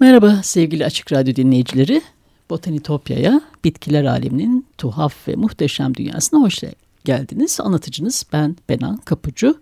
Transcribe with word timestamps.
Merhaba 0.00 0.40
sevgili 0.42 0.84
Açık 0.84 1.12
Radyo 1.12 1.36
dinleyicileri. 1.36 2.02
Botanitopya'ya, 2.50 3.40
bitkiler 3.64 4.04
aleminin 4.04 4.66
tuhaf 4.78 5.28
ve 5.28 5.36
muhteşem 5.36 5.94
dünyasına 5.94 6.40
hoş 6.40 6.60
geldiniz. 7.04 7.60
Anlatıcınız 7.60 8.26
ben 8.32 8.56
Benan 8.68 8.96
Kapucu. 8.96 9.58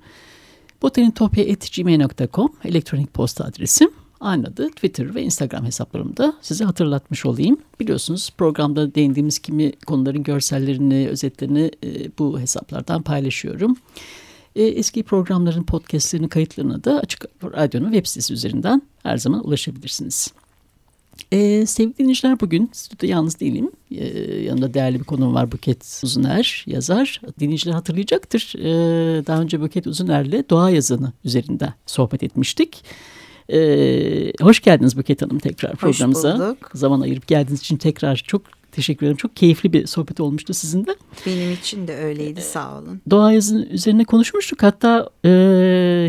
Botanitopya.gmail.com 0.82 2.52
elektronik 2.64 3.14
posta 3.14 3.44
adresim. 3.44 3.90
Aynı 4.20 4.46
adı 4.46 4.68
Twitter 4.68 5.14
ve 5.14 5.22
Instagram 5.22 5.64
hesaplarımda 5.64 6.34
size 6.42 6.64
hatırlatmış 6.64 7.26
olayım. 7.26 7.58
Biliyorsunuz 7.80 8.30
programda 8.38 8.94
değindiğimiz 8.94 9.38
kimi 9.38 9.72
konuların 9.86 10.22
görsellerini, 10.22 11.08
özetlerini 11.08 11.70
e, 11.84 12.18
bu 12.18 12.40
hesaplardan 12.40 13.02
paylaşıyorum. 13.02 13.76
E, 14.58 14.62
eski 14.62 15.02
programların 15.02 15.62
podcastlerini, 15.62 16.28
kayıtlarına 16.28 16.84
da 16.84 17.00
Açık 17.00 17.24
Radyo'nun 17.44 17.92
web 17.92 18.06
sitesi 18.06 18.32
üzerinden 18.34 18.82
her 19.02 19.16
zaman 19.16 19.46
ulaşabilirsiniz. 19.46 20.32
Ee, 21.32 21.66
sevgili 21.66 21.98
dinleyiciler 21.98 22.40
bugün 22.40 22.70
stüdyoda 22.72 23.12
yalnız 23.12 23.40
değilim. 23.40 23.70
Ee, 23.90 24.04
yanımda 24.36 24.74
değerli 24.74 24.98
bir 24.98 25.04
konuğum 25.04 25.34
var 25.34 25.52
Buket 25.52 26.00
Uzuner 26.04 26.64
yazar. 26.66 27.20
Dinleyiciler 27.40 27.74
hatırlayacaktır. 27.74 28.54
Ee, 28.58 29.26
daha 29.26 29.40
önce 29.40 29.60
Buket 29.60 29.86
Uzuner'le 29.86 30.50
doğa 30.50 30.70
yazını 30.70 31.12
üzerinde 31.24 31.74
sohbet 31.86 32.22
etmiştik. 32.22 32.84
Ee, 33.52 34.32
hoş 34.40 34.60
geldiniz 34.60 34.96
Buket 34.96 35.22
Hanım 35.22 35.38
tekrar 35.38 35.76
programımıza. 35.76 36.32
Hoş 36.34 36.40
bulduk. 36.40 36.70
Zaman 36.74 37.00
ayırıp 37.00 37.26
geldiğiniz 37.26 37.60
için 37.60 37.76
tekrar 37.76 38.16
çok 38.16 38.42
teşekkür 38.72 39.06
ederim. 39.06 39.16
Çok 39.16 39.36
keyifli 39.36 39.72
bir 39.72 39.86
sohbet 39.86 40.20
olmuştu 40.20 40.54
sizinle. 40.54 40.94
Benim 41.26 41.52
için 41.52 41.88
de 41.88 41.96
öyleydi 41.96 42.40
sağ 42.42 42.78
olun. 42.78 43.00
Doğa 43.10 43.32
yazını 43.32 43.66
üzerine 43.66 44.04
konuşmuştuk. 44.04 44.62
Hatta 44.62 45.10
e, 45.24 45.28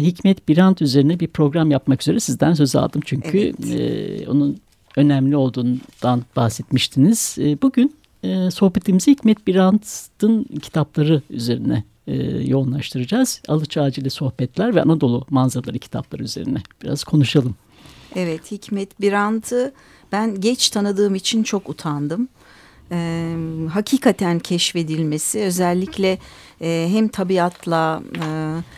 Hikmet 0.01 0.47
Birant 0.47 0.81
üzerine 0.81 1.19
bir 1.19 1.27
program 1.27 1.71
yapmak 1.71 2.01
üzere 2.01 2.19
sizden 2.19 2.53
söz 2.53 2.75
aldım. 2.75 3.01
Çünkü 3.05 3.37
evet. 3.37 3.79
e, 4.23 4.29
onun 4.29 4.59
önemli 4.95 5.35
olduğundan 5.35 6.23
bahsetmiştiniz. 6.35 7.35
E, 7.39 7.61
bugün 7.61 7.95
e, 8.23 8.51
sohbetimizi 8.51 9.11
Hikmet 9.11 9.47
Birant'ın 9.47 10.43
kitapları 10.43 11.21
üzerine 11.29 11.83
e, 12.07 12.15
yoğunlaştıracağız. 12.47 13.41
Alıç 13.47 13.77
Ağacı 13.77 14.01
ile 14.01 14.09
Sohbetler 14.09 14.75
ve 14.75 14.81
Anadolu 14.81 15.25
Manzaraları 15.29 15.79
kitapları 15.79 16.23
üzerine 16.23 16.61
biraz 16.83 17.03
konuşalım. 17.03 17.55
Evet 18.15 18.51
Hikmet 18.51 19.01
Birant'ı 19.01 19.73
ben 20.11 20.41
geç 20.41 20.69
tanıdığım 20.69 21.15
için 21.15 21.43
çok 21.43 21.69
utandım. 21.69 22.27
Ee, 22.91 23.35
hakikaten 23.73 24.39
keşfedilmesi 24.39 25.39
özellikle 25.39 26.17
e, 26.61 26.87
hem 26.91 27.07
tabiatla 27.07 28.03
e, 28.15 28.25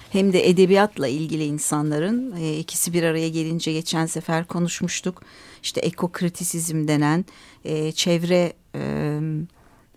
hem 0.09 0.33
de 0.33 0.49
edebiyatla 0.49 1.07
ilgili 1.07 1.43
insanların 1.43 2.35
e, 2.37 2.57
ikisi 2.57 2.93
bir 2.93 3.03
araya 3.03 3.29
gelince 3.29 3.73
geçen 3.73 4.05
sefer 4.05 4.47
konuşmuştuk. 4.47 5.21
İşte 5.63 5.81
ekokritisizm 5.81 6.87
denen 6.87 7.25
e, 7.65 7.91
çevre 7.91 8.53
e, 8.75 9.19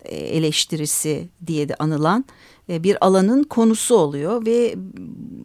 eleştirisi 0.09 1.29
diye 1.47 1.69
de 1.69 1.75
anılan 1.75 2.25
e, 2.69 2.83
bir 2.83 3.05
alanın 3.05 3.43
konusu 3.43 3.95
oluyor 3.95 4.45
ve 4.45 4.75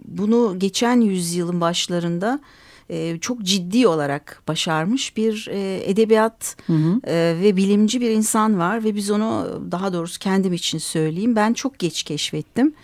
bunu 0.04 0.58
geçen 0.58 1.00
yüzyılın 1.00 1.60
başlarında 1.60 2.40
e, 2.90 3.18
çok 3.20 3.42
ciddi 3.42 3.86
olarak 3.86 4.42
başarmış 4.48 5.16
bir 5.16 5.48
e, 5.50 5.90
edebiyat 5.90 6.56
hı 6.66 6.72
hı. 6.72 7.00
E, 7.04 7.36
ve 7.42 7.56
bilimci 7.56 8.00
bir 8.00 8.10
insan 8.10 8.58
var 8.58 8.84
ve 8.84 8.94
biz 8.94 9.10
onu 9.10 9.60
daha 9.70 9.92
doğrusu 9.92 10.18
kendim 10.18 10.52
için 10.52 10.78
söyleyeyim 10.78 11.36
ben 11.36 11.52
çok 11.52 11.78
geç 11.78 12.02
keşfettim 12.02 12.74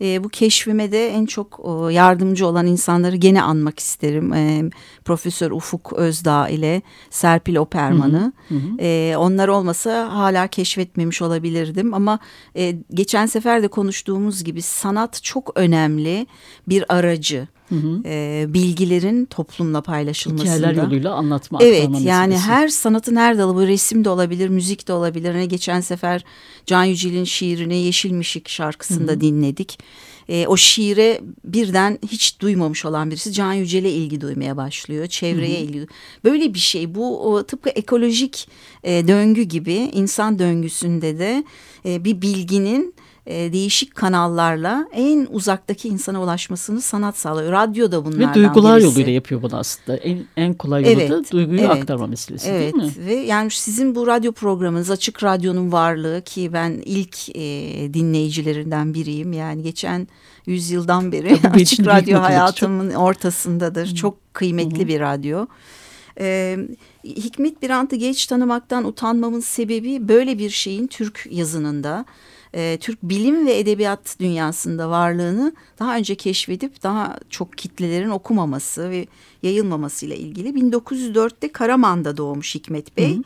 e, 0.00 0.24
bu 0.24 0.28
keşfime 0.28 0.92
de 0.92 1.08
en 1.08 1.26
çok 1.26 1.60
e, 1.64 1.92
yardımcı 1.92 2.46
olan 2.46 2.66
insanları 2.66 3.16
gene 3.16 3.42
anmak 3.42 3.78
isterim. 3.78 4.32
E, 4.32 4.70
Profesör 5.04 5.50
Ufuk 5.50 5.92
Özdağ 5.92 6.48
ile 6.48 6.82
Serpil 7.10 7.56
Operman'ı. 7.56 8.32
Hı 8.48 8.54
hı. 8.54 8.80
E, 8.80 9.14
onlar 9.16 9.48
olmasa 9.48 10.08
hala 10.12 10.46
keşfetmemiş 10.46 11.22
olabilirdim 11.22 11.94
ama 11.94 12.18
e, 12.56 12.76
geçen 12.94 13.26
sefer 13.26 13.62
de 13.62 13.68
konuştuğumuz 13.68 14.44
gibi 14.44 14.62
sanat 14.62 15.22
çok 15.22 15.52
önemli 15.54 16.26
bir 16.68 16.84
aracı. 16.94 17.48
Hı 17.70 17.76
hı. 17.76 18.00
E, 18.04 18.46
bilgilerin 18.48 19.24
toplumla 19.24 19.80
paylaşılmasında. 19.80 20.56
Hikayeler 20.56 20.82
yoluyla 20.82 21.14
anlatma. 21.14 21.58
Evet 21.62 21.88
yani 22.00 22.28
meselesi. 22.28 22.50
her 22.50 22.68
sanatın 22.68 23.16
her 23.16 23.38
dalı 23.38 23.54
bu 23.54 23.66
resim 23.66 24.04
de 24.04 24.10
olabilir, 24.10 24.48
müzik 24.48 24.88
de 24.88 24.92
olabilir. 24.92 25.32
Hani 25.34 25.48
geçen 25.48 25.80
sefer 25.80 26.24
Can 26.66 26.84
Yücel'in 26.84 27.24
şiirini 27.24 27.76
Yeşilmişik 27.76 28.48
şarkısında 28.48 29.12
hı 29.12 29.16
hı. 29.16 29.20
dinledik. 29.20 29.78
E, 30.28 30.46
o 30.46 30.56
şiire 30.56 31.20
birden 31.44 31.98
hiç 32.08 32.40
duymamış 32.40 32.84
olan 32.84 33.10
birisi 33.10 33.32
Can 33.32 33.52
Yücel'e 33.52 33.90
ilgi 33.90 34.20
duymaya 34.20 34.56
başlıyor. 34.56 35.06
Çevreye 35.06 35.56
hı 35.56 35.60
hı. 35.60 35.64
ilgi. 35.64 35.86
Böyle 36.24 36.54
bir 36.54 36.58
şey 36.58 36.94
bu 36.94 37.32
o, 37.32 37.42
tıpkı 37.42 37.70
ekolojik 37.70 38.48
e, 38.84 39.08
döngü 39.08 39.42
gibi 39.42 39.74
insan 39.74 40.38
döngüsünde 40.38 41.18
de 41.18 41.44
e, 41.84 42.04
bir 42.04 42.22
bilginin 42.22 42.94
e, 43.26 43.52
değişik 43.52 43.94
kanallarla 43.94 44.88
en 44.92 45.28
uzaktaki 45.30 45.88
insana 45.88 46.22
ulaşmasını 46.22 46.80
sanat 46.80 47.16
sağlıyor. 47.18 47.52
Radyo 47.52 47.92
da 47.92 48.04
bunlardan 48.04 48.30
Ve 48.30 48.34
duygular 48.34 48.76
birisi. 48.76 48.86
yoluyla 48.86 49.12
yapıyor 49.12 49.42
bunu 49.42 49.56
aslında. 49.56 49.96
En, 49.96 50.24
en 50.36 50.54
kolay 50.54 50.82
yolu 50.82 50.92
evet, 50.92 51.10
da 51.10 51.22
duyguyu 51.30 51.60
evet, 51.60 51.70
aktarma 51.70 52.06
meselesi 52.06 52.50
evet. 52.50 52.74
değil 52.74 52.84
mi? 52.84 52.92
Ve 53.06 53.14
yani 53.14 53.50
sizin 53.50 53.94
bu 53.94 54.06
radyo 54.06 54.32
programınız 54.32 54.90
Açık 54.90 55.24
Radyo'nun 55.24 55.72
varlığı 55.72 56.22
ki 56.24 56.52
ben 56.52 56.82
ilk 56.84 57.36
e, 57.36 57.42
dinleyicilerinden 57.94 58.94
biriyim. 58.94 59.32
Yani 59.32 59.62
geçen 59.62 60.08
yüzyıldan 60.46 61.12
beri 61.12 61.38
Açık 61.54 61.86
Radyo 61.86 62.20
hayatımın 62.20 62.90
çok... 62.90 63.00
ortasındadır. 63.00 63.90
Hı. 63.90 63.94
Çok 63.94 64.34
kıymetli 64.34 64.84
Hı. 64.84 64.88
bir 64.88 65.00
radyo. 65.00 65.46
Ee, 66.20 66.58
Hikmet 67.04 67.62
Birant'ı 67.62 67.96
geç 67.96 68.26
tanımaktan 68.26 68.84
utanmamın 68.84 69.40
sebebi 69.40 70.08
böyle 70.08 70.38
bir 70.38 70.50
şeyin 70.50 70.86
Türk 70.86 71.26
yazınında 71.30 72.04
e, 72.54 72.78
Türk 72.80 73.02
bilim 73.02 73.46
ve 73.46 73.58
edebiyat 73.58 74.16
dünyasında 74.20 74.90
varlığını 74.90 75.52
daha 75.78 75.96
önce 75.96 76.14
keşfedip 76.14 76.82
daha 76.82 77.18
çok 77.30 77.58
kitlelerin 77.58 78.10
okumaması 78.10 78.90
ve 78.90 79.06
yayılmaması 79.42 80.06
ile 80.06 80.16
ilgili 80.16 80.48
1904'te 80.48 81.52
Karaman'da 81.52 82.16
doğmuş 82.16 82.54
Hikmet 82.54 82.96
Bey. 82.96 83.14
Hı 83.14 83.18
hı. 83.18 83.22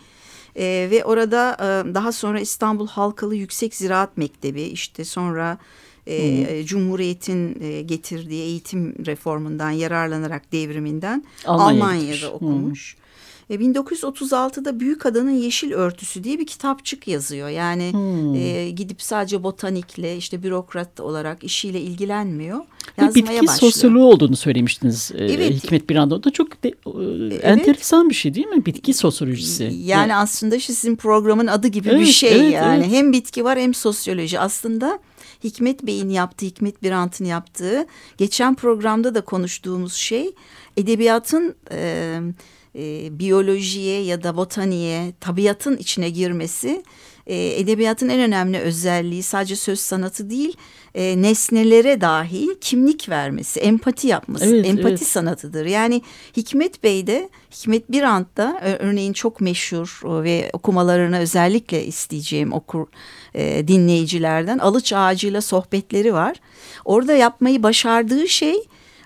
E, 0.56 0.88
ve 0.90 1.04
orada 1.04 1.56
e, 1.60 1.94
daha 1.94 2.12
sonra 2.12 2.40
İstanbul 2.40 2.88
Halkalı 2.88 3.34
Yüksek 3.34 3.74
Ziraat 3.74 4.16
Mektebi 4.16 4.62
işte 4.62 5.04
sonra 5.04 5.58
e, 6.06 6.64
Cumhuriyet'in 6.66 7.62
e, 7.62 7.82
getirdiği 7.82 8.42
eğitim 8.42 8.94
reformundan 9.06 9.70
yararlanarak 9.70 10.52
devriminden 10.52 11.24
Almanya'da, 11.46 11.84
Almanya'da 11.84 12.32
okumuş. 12.32 12.96
Hı. 12.98 13.03
E, 13.50 13.54
1936'da 13.54 14.80
Büyük 14.80 15.06
Adanın 15.06 15.30
Yeşil 15.30 15.72
Örtüsü 15.72 16.24
diye 16.24 16.38
bir 16.38 16.46
kitapçık 16.46 17.08
yazıyor. 17.08 17.48
Yani 17.48 17.92
hmm. 17.92 18.34
e, 18.34 18.70
gidip 18.70 19.02
sadece 19.02 19.42
botanikle 19.42 20.16
işte 20.16 20.42
bürokrat 20.42 21.00
olarak 21.00 21.44
işiyle 21.44 21.80
ilgilenmiyor. 21.80 22.58
Yazmaya 22.98 23.14
bitki 23.14 23.46
başlıyor. 23.46 23.72
sosyoloğu 23.72 24.06
olduğunu 24.06 24.36
söylemiştiniz 24.36 25.12
e, 25.14 25.24
evet. 25.24 25.52
Hikmet 25.52 25.90
bir 25.90 25.96
anda. 25.96 26.14
O 26.14 26.24
da 26.24 26.30
çok 26.30 26.64
de, 26.64 26.68
e, 26.68 26.72
evet. 26.86 27.44
enteresan 27.44 28.10
bir 28.10 28.14
şey 28.14 28.34
değil 28.34 28.46
mi? 28.46 28.66
Bitki 28.66 28.94
sosyolojisi. 28.94 29.64
Yani 29.64 30.12
evet. 30.12 30.16
aslında 30.16 30.60
sizin 30.60 30.96
programın 30.96 31.46
adı 31.46 31.68
gibi 31.68 31.88
evet, 31.88 32.00
bir 32.00 32.06
şey 32.06 32.40
evet, 32.40 32.52
yani. 32.52 32.82
Evet. 32.84 32.92
Hem 32.92 33.12
bitki 33.12 33.44
var 33.44 33.58
hem 33.58 33.74
sosyoloji. 33.74 34.40
Aslında 34.40 34.98
Hikmet 35.44 35.86
Bey'in 35.86 36.08
yaptığı, 36.08 36.46
Hikmet 36.46 36.82
Birant'ın 36.82 37.24
yaptığı 37.24 37.86
geçen 38.18 38.54
programda 38.54 39.14
da 39.14 39.20
konuştuğumuz 39.20 39.94
şey 39.94 40.34
edebiyatın... 40.76 41.54
E, 41.70 42.20
e, 42.74 43.18
biyolojiye 43.18 44.02
ya 44.02 44.22
da 44.22 44.36
botaniğe, 44.36 45.12
tabiatın 45.20 45.76
içine 45.76 46.10
girmesi 46.10 46.82
e, 47.26 47.60
edebiyatın 47.60 48.08
en 48.08 48.20
önemli 48.20 48.58
özelliği 48.58 49.22
sadece 49.22 49.56
söz 49.56 49.80
sanatı 49.80 50.30
değil, 50.30 50.56
e, 50.94 51.22
nesnelere 51.22 52.00
dahil 52.00 52.48
kimlik 52.60 53.08
vermesi, 53.08 53.60
empati 53.60 54.06
yapması, 54.06 54.46
evet, 54.46 54.66
empati 54.66 54.88
evet. 54.88 55.06
sanatıdır. 55.06 55.66
Yani 55.66 56.02
Hikmet 56.36 56.82
Bey 56.82 57.06
de, 57.06 57.28
Hikmet 57.52 57.92
Birant 57.92 58.36
da 58.36 58.60
örneğin 58.78 59.12
çok 59.12 59.40
meşhur 59.40 60.00
ve 60.04 60.50
okumalarını 60.52 61.18
özellikle 61.18 61.84
isteyeceğim 61.84 62.52
okur 62.52 62.86
e, 63.34 63.68
dinleyicilerden 63.68 64.58
Alıç 64.58 64.92
Ağacı'yla 64.92 65.40
sohbetleri 65.40 66.14
var. 66.14 66.36
Orada 66.84 67.12
yapmayı 67.14 67.62
başardığı 67.62 68.28
şey 68.28 68.56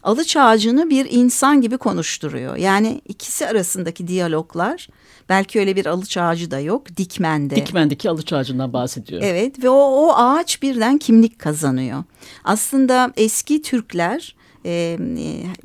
alıç 0.08 0.37
ağacını 0.37 0.90
bir 0.90 1.06
insan 1.10 1.60
gibi 1.60 1.78
konuşturuyor. 1.78 2.56
Yani 2.56 3.00
ikisi 3.08 3.46
arasındaki 3.46 4.08
diyaloglar 4.08 4.88
belki 5.28 5.60
öyle 5.60 5.76
bir 5.76 5.87
alıç 5.87 6.16
ağacı 6.16 6.50
da 6.50 6.60
yok 6.60 6.96
dikmende. 6.96 7.56
Dikmendeki 7.56 8.10
alıç 8.10 8.32
ağacından 8.32 8.72
bahsediyor. 8.72 9.22
Evet 9.25 9.64
ve 9.64 9.70
o, 9.70 9.75
o 9.75 10.12
ağaç 10.16 10.62
birden 10.62 10.99
kimlik 10.99 11.38
kazanıyor. 11.38 12.05
Aslında 12.44 13.12
eski 13.16 13.62
Türkler 13.62 14.37
e, 14.66 14.99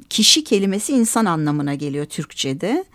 kişi 0.10 0.44
kelimesi 0.44 0.94
insan 0.94 1.26
anlamına 1.26 1.76
geliyor 1.76 2.06
Türkçe'de. 2.06 2.86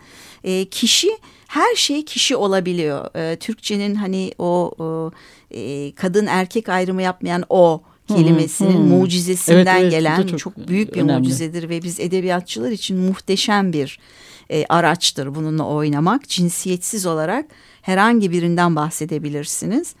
E, 0.43 0.65
kişi 0.65 1.09
her 1.47 1.75
şey 1.75 2.05
kişi 2.05 2.35
olabiliyor. 2.35 3.15
E, 3.15 3.35
Türkçenin 3.35 3.95
hani 3.95 4.31
o, 4.39 4.71
o 4.79 5.11
e, 5.51 5.91
kadın 5.95 6.25
erkek 6.25 6.69
ayrımı 6.69 7.01
yapmayan 7.01 7.43
o 7.49 7.81
kelimesinin 8.17 8.77
hmm. 8.77 8.87
mucizesinden 8.87 9.75
evet, 9.75 9.81
evet, 9.81 9.91
gelen 9.91 10.27
çok, 10.27 10.39
çok 10.39 10.67
büyük 10.67 10.95
bir 10.95 11.01
önemli. 11.01 11.19
mucizedir 11.19 11.69
ve 11.69 11.83
biz 11.83 11.99
edebiyatçılar 11.99 12.71
için 12.71 12.97
muhteşem 12.97 13.73
bir 13.73 13.99
e, 14.51 14.65
araçtır 14.69 15.35
bununla 15.35 15.63
oynamak. 15.63 16.29
Cinsiyetsiz 16.29 17.05
olarak 17.05 17.45
herhangi 17.81 18.31
birinden 18.31 18.75
bahsedebilirsiniz. 18.75 19.95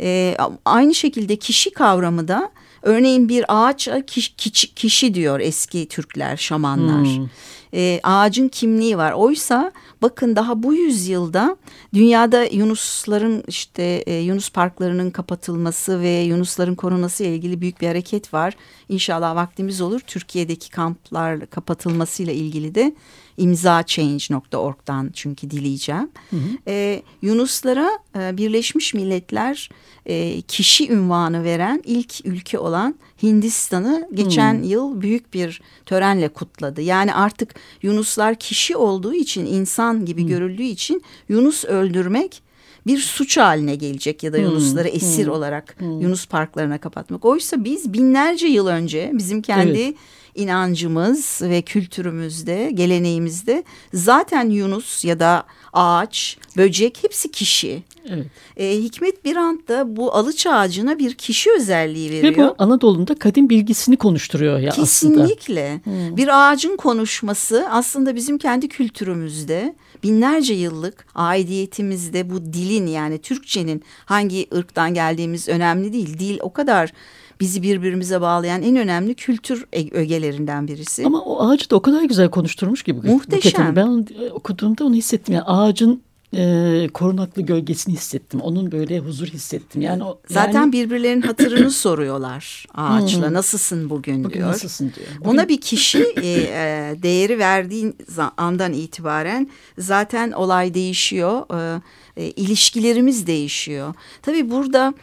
E, 0.00 0.36
aynı 0.64 0.94
şekilde 0.94 1.36
kişi 1.36 1.70
kavramı 1.70 2.28
da 2.28 2.50
örneğin 2.82 3.28
bir 3.28 3.44
ağaç 3.48 3.88
kişi, 4.06 4.36
kişi, 4.36 4.74
kişi 4.74 5.14
diyor 5.14 5.40
eski 5.40 5.88
Türkler, 5.88 6.36
şamanlar. 6.36 7.06
Hmm 7.06 7.26
e, 7.74 8.00
ağacın 8.02 8.48
kimliği 8.48 8.98
var. 8.98 9.12
Oysa 9.12 9.72
bakın 10.02 10.36
daha 10.36 10.62
bu 10.62 10.74
yüzyılda 10.74 11.56
dünyada 11.94 12.44
yunusların 12.44 13.44
işte 13.46 13.82
e, 13.82 14.14
yunus 14.14 14.50
parklarının 14.50 15.10
kapatılması 15.10 16.00
ve 16.00 16.10
yunusların 16.10 16.74
korunması 16.74 17.24
ile 17.24 17.34
ilgili 17.34 17.60
büyük 17.60 17.80
bir 17.80 17.86
hareket 17.86 18.34
var. 18.34 18.56
İnşallah 18.88 19.34
vaktimiz 19.34 19.80
olur. 19.80 20.00
Türkiye'deki 20.00 20.70
kamplar 20.70 21.46
kapatılmasıyla 21.46 22.32
ilgili 22.32 22.74
de 22.74 22.94
imzachange.org'dan 23.40 25.10
çünkü 25.12 25.50
dileyeceğim. 25.50 26.10
Hı 26.30 26.36
hı. 26.36 26.58
E, 26.68 27.02
Yunuslara 27.22 27.90
e, 28.18 28.36
Birleşmiş 28.36 28.94
Milletler 28.94 29.68
e, 30.06 30.40
kişi 30.40 30.92
ünvanı 30.92 31.44
veren 31.44 31.82
ilk 31.84 32.26
ülke 32.26 32.58
olan 32.58 32.94
Hindistan'ı 33.22 34.08
geçen 34.14 34.54
hmm. 34.54 34.62
yıl 34.62 35.00
büyük 35.00 35.34
bir 35.34 35.60
törenle 35.86 36.28
kutladı. 36.28 36.82
Yani 36.82 37.14
artık 37.14 37.54
Yunuslar 37.82 38.34
kişi 38.34 38.76
olduğu 38.76 39.14
için 39.14 39.46
insan 39.46 40.04
gibi 40.04 40.22
hmm. 40.22 40.28
görüldüğü 40.28 40.62
için 40.62 41.02
Yunus 41.28 41.64
öldürmek 41.64 42.42
bir 42.86 42.98
suç 42.98 43.36
haline 43.36 43.74
gelecek 43.74 44.22
ya 44.22 44.32
da 44.32 44.36
hmm. 44.36 44.44
Yunusları 44.44 44.88
esir 44.88 45.26
hmm. 45.26 45.32
olarak 45.32 45.76
hmm. 45.78 46.00
Yunus 46.00 46.26
parklarına 46.26 46.78
kapatmak. 46.78 47.24
Oysa 47.24 47.64
biz 47.64 47.92
binlerce 47.92 48.46
yıl 48.46 48.66
önce 48.66 49.10
bizim 49.14 49.42
kendi 49.42 49.80
evet 49.80 49.96
inancımız 50.34 51.42
ve 51.42 51.62
kültürümüzde, 51.62 52.70
geleneğimizde 52.74 53.64
zaten 53.94 54.50
Yunus 54.50 55.04
ya 55.04 55.20
da 55.20 55.44
ağaç, 55.72 56.36
böcek 56.56 56.98
hepsi 57.02 57.30
kişi. 57.30 57.82
Evet. 58.08 58.26
E, 58.56 58.70
Hikmet 58.72 59.24
Birant 59.24 59.68
da 59.68 59.96
bu 59.96 60.14
alıç 60.14 60.46
ağacına 60.46 60.98
bir 60.98 61.14
kişi 61.14 61.50
özelliği 61.56 62.10
veriyor. 62.10 62.32
Ve 62.32 62.38
bu 62.38 62.54
Anadolu'da 62.58 63.14
kadim 63.14 63.50
bilgisini 63.50 63.96
konuşturuyor 63.96 64.58
ya 64.58 64.70
Kesinlikle. 64.70 65.22
aslında. 65.22 65.34
Kesinlikle. 65.34 65.80
Hmm. 65.84 66.16
Bir 66.16 66.28
ağacın 66.52 66.76
konuşması 66.76 67.66
aslında 67.70 68.14
bizim 68.14 68.38
kendi 68.38 68.68
kültürümüzde 68.68 69.74
binlerce 70.02 70.54
yıllık 70.54 71.06
aidiyetimizde 71.14 72.30
bu 72.30 72.44
dilin 72.52 72.86
yani 72.86 73.18
Türkçenin 73.18 73.82
hangi 74.04 74.46
ırktan 74.54 74.94
geldiğimiz 74.94 75.48
önemli 75.48 75.92
değil. 75.92 76.18
Dil 76.18 76.38
o 76.40 76.52
kadar 76.52 76.92
bizi 77.40 77.62
birbirimize 77.62 78.20
bağlayan 78.20 78.62
en 78.62 78.76
önemli 78.76 79.14
kültür 79.14 79.66
ögelerinden 79.92 80.68
birisi. 80.68 81.06
Ama 81.06 81.20
o 81.20 81.48
ağacı 81.48 81.70
da 81.70 81.76
o 81.76 81.82
kadar 81.82 82.02
güzel 82.02 82.30
konuşturmuş 82.30 82.82
gibi. 82.82 83.06
Muhteşem. 83.06 83.76
Ben 83.76 84.06
e, 84.20 84.30
okuduğumda 84.30 84.84
onu 84.84 84.94
hissettim. 84.94 85.34
Yani 85.34 85.44
ağacın 85.44 86.02
e, 86.36 86.88
korunaklı 86.94 87.42
gölgesini 87.42 87.94
hissettim. 87.94 88.40
Onun 88.40 88.72
böyle 88.72 88.98
huzur 88.98 89.26
hissettim. 89.26 89.82
Yani 89.82 90.04
o, 90.04 90.20
zaten 90.28 90.60
yani... 90.60 90.72
birbirlerinin 90.72 91.22
hatırını 91.22 91.70
soruyorlar 91.70 92.66
ağaçla. 92.74 93.26
Hmm. 93.26 93.34
Nasılsın 93.34 93.90
bugün, 93.90 94.24
bugün 94.24 94.34
diyor. 94.34 94.48
Nasılsın 94.48 94.92
diyor. 94.96 95.08
Bugün... 95.20 95.30
Ona 95.30 95.48
bir 95.48 95.60
kişi 95.60 96.02
e, 96.02 96.28
e, 96.28 96.96
değeri 97.02 97.38
verdiğin 97.38 97.96
andan 98.36 98.72
itibaren 98.72 99.50
zaten 99.78 100.32
olay 100.32 100.74
değişiyor. 100.74 101.42
E, 101.56 101.80
e, 102.16 102.30
ilişkilerimiz 102.30 103.26
değişiyor. 103.26 103.94
Tabii 104.22 104.50
burada 104.50 104.94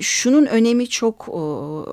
şunun 0.00 0.46
önemi 0.46 0.88
çok 0.88 1.28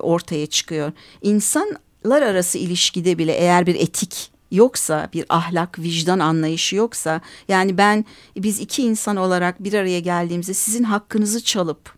ortaya 0.02 0.46
çıkıyor. 0.46 0.92
İnsanlar 1.22 2.22
arası 2.22 2.58
ilişkide 2.58 3.18
bile 3.18 3.32
eğer 3.32 3.66
bir 3.66 3.74
etik 3.74 4.30
yoksa 4.50 5.08
bir 5.12 5.24
ahlak, 5.28 5.78
vicdan 5.78 6.18
anlayışı 6.18 6.76
yoksa 6.76 7.20
yani 7.48 7.78
ben 7.78 8.04
biz 8.36 8.60
iki 8.60 8.82
insan 8.82 9.16
olarak 9.16 9.64
bir 9.64 9.74
araya 9.74 10.00
geldiğimizde 10.00 10.54
sizin 10.54 10.84
hakkınızı 10.84 11.44
çalıp 11.44 11.94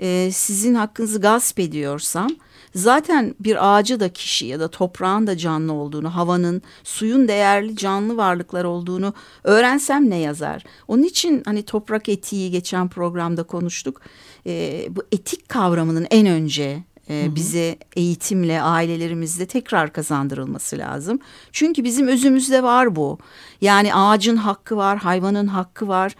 e, 0.00 0.30
sizin 0.32 0.74
hakkınızı 0.74 1.20
gasp 1.20 1.60
ediyorsam 1.60 2.30
zaten 2.76 3.34
bir 3.40 3.76
ağacı 3.76 4.00
da 4.00 4.08
kişi 4.08 4.46
ya 4.46 4.60
da 4.60 4.68
toprağın 4.68 5.26
da 5.26 5.36
canlı 5.36 5.72
olduğunu, 5.72 6.14
havanın, 6.14 6.62
suyun 6.84 7.28
değerli 7.28 7.76
canlı 7.76 8.16
varlıklar 8.16 8.64
olduğunu 8.64 9.14
öğrensem 9.44 10.10
ne 10.10 10.16
yazar? 10.16 10.64
Onun 10.88 11.02
için 11.02 11.42
hani 11.44 11.62
toprak 11.62 12.08
etiği 12.08 12.50
geçen 12.50 12.88
programda 12.88 13.42
konuştuk. 13.42 14.00
E, 14.46 14.86
bu 14.90 15.02
etik 15.12 15.48
kavramının 15.48 16.06
en 16.10 16.26
önce 16.26 16.84
e, 17.10 17.34
bize 17.34 17.78
eğitimle 17.96 18.62
ailelerimizde 18.62 19.46
tekrar 19.46 19.92
kazandırılması 19.92 20.78
lazım. 20.78 21.18
Çünkü 21.52 21.84
bizim 21.84 22.08
özümüzde 22.08 22.62
var 22.62 22.96
bu. 22.96 23.18
Yani 23.60 23.94
ağacın 23.94 24.36
hakkı 24.36 24.76
var, 24.76 24.98
hayvanın 24.98 25.46
hakkı 25.46 25.88
var 25.88 26.14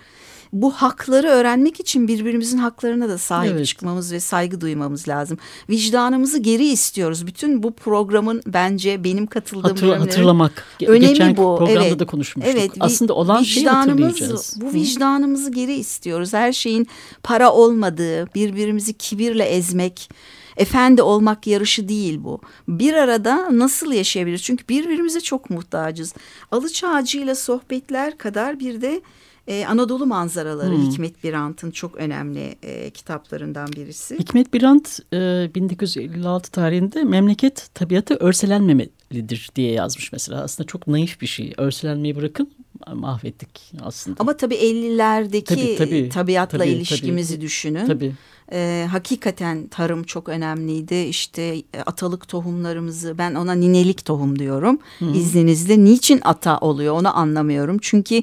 bu 0.63 0.73
hakları 0.73 1.27
öğrenmek 1.29 1.81
için 1.81 2.09
birbirimizin 2.09 2.59
haklarına 2.59 3.09
da 3.09 3.19
sahip 3.19 3.53
evet. 3.53 3.67
çıkmamız 3.67 4.13
ve 4.13 4.21
saygı 4.21 4.61
duymamız 4.61 5.09
lazım. 5.09 5.39
Vicdanımızı 5.71 6.39
geri 6.39 6.67
istiyoruz. 6.67 7.27
Bütün 7.27 7.63
bu 7.63 7.73
programın 7.73 8.43
bence 8.47 9.05
benim 9.05 9.27
katıldığım 9.27 9.63
Hatır, 9.63 9.97
hatırlamak. 9.97 10.67
Önemi 10.87 11.09
Geçen 11.09 11.37
bu. 11.37 11.57
programda 11.59 11.85
evet. 11.87 11.99
da 11.99 12.07
konuşmuştuk. 12.07 12.55
Evet. 12.57 12.71
Aslında 12.81 13.15
olan 13.15 13.43
şeyi 13.43 13.69
hatırlayacağız. 13.69 14.59
Bu 14.61 14.73
vicdanımızı 14.73 15.51
geri 15.53 15.75
istiyoruz. 15.75 16.33
Her 16.33 16.53
şeyin 16.53 16.89
para 17.23 17.53
olmadığı, 17.53 18.35
birbirimizi 18.35 18.93
kibirle 18.93 19.45
ezmek, 19.45 20.11
efendi 20.57 21.03
olmak 21.03 21.47
yarışı 21.47 21.89
değil 21.89 22.25
bu. 22.25 22.41
Bir 22.69 22.95
arada 22.95 23.59
nasıl 23.59 23.93
yaşayabiliriz? 23.93 24.43
Çünkü 24.43 24.69
birbirimize 24.69 25.21
çok 25.21 25.51
muhtacız. 25.51 26.15
Alıç 26.51 26.85
ağacıyla 26.85 27.35
sohbetler 27.35 28.19
kadar 28.19 28.61
bir 28.61 28.81
de 28.81 29.01
ee, 29.47 29.67
Anadolu 29.67 30.07
manzaraları 30.07 30.77
hmm. 30.77 30.91
Hikmet 30.91 31.25
Birant'ın 31.25 31.71
çok 31.71 31.97
önemli 31.97 32.57
e, 32.63 32.91
kitaplarından 32.91 33.73
birisi. 33.73 34.19
Hikmet 34.19 34.55
Birant 34.55 35.01
e, 35.13 35.51
1956 35.55 36.51
tarihinde 36.51 37.05
memleket 37.05 37.69
tabiatı 37.75 38.15
örselenmemelidir 38.15 39.51
diye 39.57 39.73
yazmış 39.73 40.13
mesela. 40.13 40.43
Aslında 40.43 40.67
çok 40.67 40.87
naif 40.87 41.21
bir 41.21 41.27
şey. 41.27 41.55
Örselenmeyi 41.57 42.17
bırakın 42.17 42.51
mahvettik 42.95 43.73
aslında. 43.83 44.17
Ama 44.21 44.37
tabii 44.37 44.55
50'lerdeki 44.55 45.45
tabii, 45.45 45.77
tabii, 45.79 46.09
tabiatla 46.09 46.59
tabii, 46.59 46.69
ilişkimizi 46.69 47.35
tabii, 47.35 47.45
düşünün. 47.45 47.87
Tabii. 47.87 48.13
Ee, 48.53 48.87
hakikaten 48.91 49.67
tarım 49.67 50.05
çok 50.05 50.29
önemliydi. 50.29 50.95
İşte 50.95 51.43
e, 51.43 51.81
atalık 51.87 52.29
tohumlarımızı 52.29 53.19
ben 53.19 53.35
ona 53.35 53.53
ninelik 53.53 54.05
tohum 54.05 54.39
diyorum. 54.39 54.79
Hı. 54.99 55.13
İzninizle 55.15 55.85
niçin 55.85 56.21
ata 56.25 56.59
oluyor 56.59 56.95
onu 56.95 57.19
anlamıyorum. 57.19 57.79
Çünkü 57.81 58.23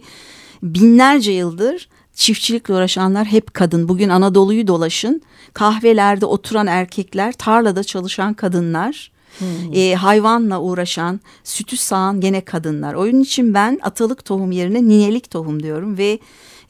binlerce 0.64 1.32
yıldır 1.32 1.88
çiftçilikle 2.14 2.74
uğraşanlar 2.74 3.26
hep 3.26 3.54
kadın. 3.54 3.90
Bugün 3.90 4.10
Anadolu'yu 4.10 4.68
dolaşın. 4.68 5.22
Kahvelerde 5.54 6.26
oturan 6.26 6.68
erkekler, 6.68 7.32
tarlada 7.34 7.84
çalışan 7.84 8.34
kadınlar, 8.34 9.12
hmm. 9.40 9.48
e, 9.74 9.96
hayvanla 9.96 10.62
uğraşan, 10.62 11.20
sütü 11.44 11.78
sağan 11.78 12.22
gene 12.22 12.42
kadınlar. 12.42 12.94
Oyun 12.94 13.22
için 13.22 13.54
ben 13.54 13.80
atalık 13.82 14.26
tohum 14.26 14.52
yerine 14.52 14.84
ninelik 14.84 15.30
tohum 15.30 15.64
diyorum 15.64 15.98
ve 15.98 16.20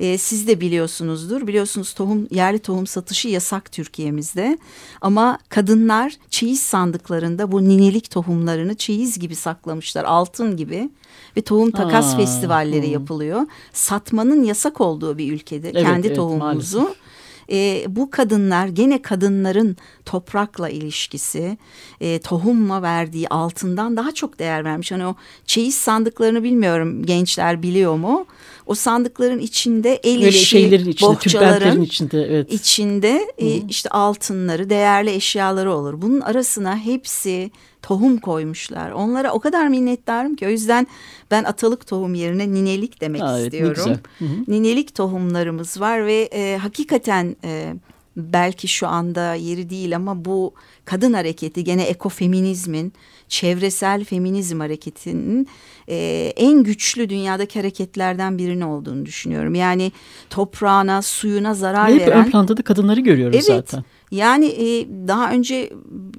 e, 0.03 0.17
siz 0.17 0.48
de 0.48 0.62
biliyorsunuzdur. 0.62 1.48
Biliyorsunuz 1.48 1.93
tohum 1.93 2.27
yerli 2.31 2.60
tohum 2.60 2.88
satışı 2.88 3.27
yasak 3.27 3.72
Türkiye'mizde. 3.72 4.57
Ama 5.01 5.38
kadınlar 5.50 6.13
çeyiz 6.29 6.62
sandıklarında 6.62 7.51
bu 7.51 7.63
ninelik 7.63 8.12
tohumlarını 8.12 8.75
çeyiz 8.75 9.19
gibi 9.19 9.36
saklamışlar. 9.36 10.03
Altın 10.03 10.57
gibi 10.57 10.89
ve 11.38 11.41
tohum 11.41 11.72
takas 11.72 12.13
Aa, 12.13 12.17
festivalleri 12.17 12.86
hmm. 12.86 12.93
yapılıyor. 12.93 13.41
Satmanın 13.74 14.43
yasak 14.43 14.81
olduğu 14.81 15.17
bir 15.17 15.33
ülkede 15.33 15.69
evet, 15.69 15.83
kendi 15.83 16.07
evet, 16.07 16.15
tohumumuzu 16.15 16.79
maalesef 16.79 17.03
e, 17.51 17.86
bu 17.88 18.12
kadınlar 18.12 18.67
gene 18.67 19.01
kadınların 19.01 19.77
toprakla 20.05 20.69
ilişkisi, 20.69 21.57
e, 22.01 22.19
tohumla 22.19 22.81
verdiği 22.81 23.29
altından 23.29 23.98
daha 23.98 24.12
çok 24.12 24.39
değer 24.39 24.65
vermiş. 24.65 24.91
Hani 24.91 25.05
o 25.05 25.15
çeyiz 25.45 25.75
sandıklarını 25.75 26.43
bilmiyorum 26.43 27.05
gençler 27.05 27.63
biliyor 27.63 27.95
mu? 27.95 28.25
O 28.65 28.75
sandıkların 28.75 29.39
içinde 29.39 29.96
el 29.96 30.22
işi, 30.22 30.46
şeylerin 30.46 30.89
içinde, 30.89 31.10
bohçaların 31.10 31.82
içinde, 31.82 32.22
evet. 32.22 32.53
içinde 32.53 33.27
e, 33.38 33.48
işte 33.48 33.89
altınları, 33.89 34.70
değerli 34.70 35.12
eşyaları 35.12 35.74
olur. 35.74 36.01
Bunun 36.01 36.22
arasına 36.22 36.77
hepsi 36.77 37.51
tohum 37.82 38.17
koymuşlar. 38.17 38.91
Onlara 38.91 39.32
o 39.32 39.39
kadar 39.39 39.67
minnettarım 39.67 40.36
ki 40.36 40.48
o 40.48 40.50
yüzden 40.50 40.88
ben 41.32 41.43
atalık 41.43 41.88
tohum 41.88 42.15
yerine 42.15 42.53
ninelik 42.53 43.01
demek 43.01 43.22
Aa, 43.22 43.39
evet, 43.39 43.53
istiyorum. 43.53 44.00
Hı 44.20 44.25
hı. 44.25 44.29
Ninelik 44.48 44.96
tohumlarımız 44.96 45.79
var 45.79 46.05
ve 46.05 46.29
e, 46.34 46.58
hakikaten 46.58 47.36
e, 47.43 47.74
belki 48.17 48.67
şu 48.67 48.88
anda 48.88 49.34
yeri 49.34 49.70
değil 49.70 49.96
ama 49.96 50.25
bu 50.25 50.53
kadın 50.86 51.13
hareketi 51.13 51.63
gene 51.63 51.84
ekofeminizmin 51.84 52.93
çevresel 53.34 54.04
feminizm 54.04 54.60
hareketinin 54.60 55.48
e, 55.90 56.34
en 56.36 56.63
güçlü 56.63 57.10
dünyadaki 57.10 57.60
hareketlerden 57.60 58.38
birini 58.38 58.66
olduğunu 58.66 59.06
düşünüyorum. 59.06 59.56
Yani 59.56 59.92
toprağına, 60.30 61.02
suyuna 61.02 61.54
zarar 61.54 61.88
Ve 61.88 61.94
hep 61.94 62.08
veren. 62.08 62.25
ön 62.25 62.32
planda 62.32 62.58
da 62.58 62.62
kadınları 62.62 63.00
görüyoruz 63.00 63.36
evet, 63.36 63.46
zaten. 63.46 63.84
Yani 64.13 64.46
e, 64.46 64.88
daha 65.08 65.32
önce 65.32 65.70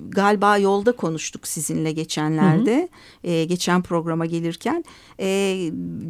galiba 0.08 0.58
yolda 0.58 0.92
konuştuk 0.92 1.46
sizinle 1.46 1.92
geçenlerde. 1.92 2.88
Hı 3.22 3.28
hı. 3.28 3.32
E, 3.32 3.44
geçen 3.44 3.82
programa 3.82 4.26
gelirken 4.26 4.84
e, 5.20 5.58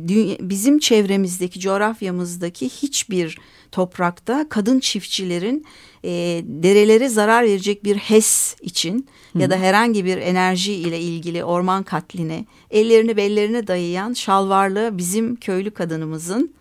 dünya, 0.08 0.36
bizim 0.40 0.78
çevremizdeki 0.78 1.60
coğrafyamızdaki 1.60 2.68
hiçbir 2.68 3.38
toprakta 3.72 4.46
kadın 4.48 4.80
çiftçilerin 4.80 5.64
e, 6.04 6.10
derelere 6.44 7.08
zarar 7.08 7.44
verecek 7.44 7.84
bir 7.84 7.96
HES 7.96 8.56
için 8.60 9.06
Hı. 9.32 9.38
ya 9.38 9.50
da 9.50 9.56
herhangi 9.56 10.04
bir 10.04 10.16
enerji 10.16 10.74
ile 10.74 11.00
ilgili 11.00 11.44
orman 11.44 11.82
katline 11.82 12.44
ellerini 12.70 13.16
bellerine 13.16 13.66
dayayan 13.66 14.12
şalvarlı 14.12 14.90
bizim 14.92 15.36
köylü 15.36 15.70
kadınımızın 15.70 16.54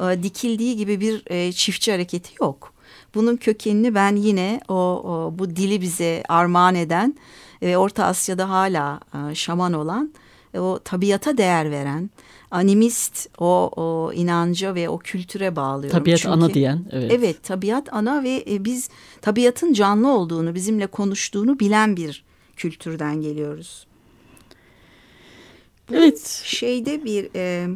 e, 0.00 0.22
dikildiği 0.22 0.76
gibi 0.76 1.00
bir 1.00 1.22
e, 1.26 1.52
çiftçi 1.52 1.92
hareketi 1.92 2.30
yok. 2.40 2.77
Bunun 3.14 3.36
kökenini 3.36 3.94
ben 3.94 4.16
yine 4.16 4.60
o, 4.68 4.74
o 4.74 5.38
bu 5.38 5.56
dili 5.56 5.80
bize 5.80 6.22
armağan 6.28 6.74
eden 6.74 7.16
ve 7.62 7.78
Orta 7.78 8.04
Asya'da 8.04 8.50
hala 8.50 9.00
e, 9.14 9.34
şaman 9.34 9.72
olan 9.72 10.12
o 10.58 10.78
tabiata 10.84 11.38
değer 11.38 11.70
veren 11.70 12.10
animist 12.50 13.28
o, 13.38 13.70
o 13.76 14.12
inanca 14.12 14.74
ve 14.74 14.88
o 14.88 14.98
kültüre 14.98 15.56
bağlıyorum. 15.56 15.98
Tabiat 15.98 16.18
Çünkü, 16.18 16.34
ana 16.34 16.54
diyen. 16.54 16.84
Evet. 16.90 17.12
evet 17.14 17.42
tabiat 17.42 17.92
ana 17.92 18.22
ve 18.22 18.44
e, 18.50 18.64
biz 18.64 18.88
tabiatın 19.20 19.72
canlı 19.72 20.08
olduğunu 20.12 20.54
bizimle 20.54 20.86
konuştuğunu 20.86 21.58
bilen 21.58 21.96
bir 21.96 22.24
kültürden 22.56 23.20
geliyoruz. 23.20 23.86
Bu 25.88 25.94
evet. 25.94 26.42
Şeyde 26.44 27.04
bir 27.04 27.28
e, 27.34 27.68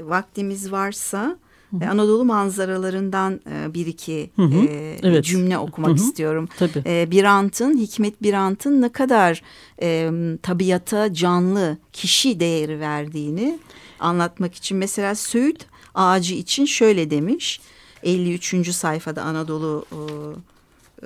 vaktimiz 0.00 0.72
varsa 0.72 1.38
Hı 1.80 1.90
Anadolu 1.90 2.24
manzaralarından 2.24 3.40
e, 3.50 3.74
bir 3.74 3.86
iki 3.86 4.30
hı 4.36 4.42
hı. 4.42 4.66
E, 4.66 4.98
evet. 5.02 5.24
cümle 5.24 5.58
okumak 5.58 5.88
hı 5.88 5.92
hı. 5.92 5.96
istiyorum. 5.96 6.48
Tabii. 6.58 6.82
E, 6.86 7.10
Birant'ın, 7.10 7.78
Hikmet 7.78 8.22
Birant'ın 8.22 8.82
ne 8.82 8.88
kadar 8.88 9.42
e, 9.82 10.10
tabiata 10.42 11.14
canlı 11.14 11.78
kişi 11.92 12.40
değeri 12.40 12.80
verdiğini 12.80 13.58
anlatmak 14.00 14.54
için. 14.54 14.78
Mesela 14.78 15.14
Söğüt 15.14 15.66
ağacı 15.94 16.34
için 16.34 16.64
şöyle 16.64 17.10
demiş. 17.10 17.60
53. 18.02 18.70
sayfada 18.74 19.22
Anadolu 19.22 19.86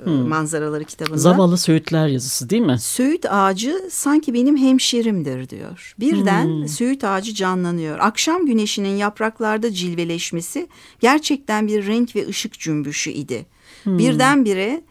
hmm. 0.03 0.27
manzaraları 0.27 0.83
kitabında. 0.83 1.17
Zavallı 1.17 1.57
Söğütler 1.57 2.07
yazısı 2.07 2.49
değil 2.49 2.61
mi? 2.61 2.79
Söğüt 2.79 3.25
ağacı 3.29 3.81
sanki 3.91 4.33
benim 4.33 4.57
hemşerimdir 4.57 5.49
diyor. 5.49 5.95
Birden 5.99 6.45
hmm. 6.45 6.67
Söğüt 6.67 7.03
ağacı 7.03 7.33
canlanıyor. 7.33 7.99
Akşam 7.99 8.45
güneşinin 8.45 8.95
yapraklarda 8.95 9.73
cilveleşmesi 9.73 10.67
gerçekten 10.99 11.67
bir 11.67 11.87
renk 11.87 12.15
ve 12.15 12.27
ışık 12.27 12.59
cümbüşü 12.59 13.11
idi. 13.11 13.45
Hmm. 13.83 13.97
Birdenbire 13.97 14.81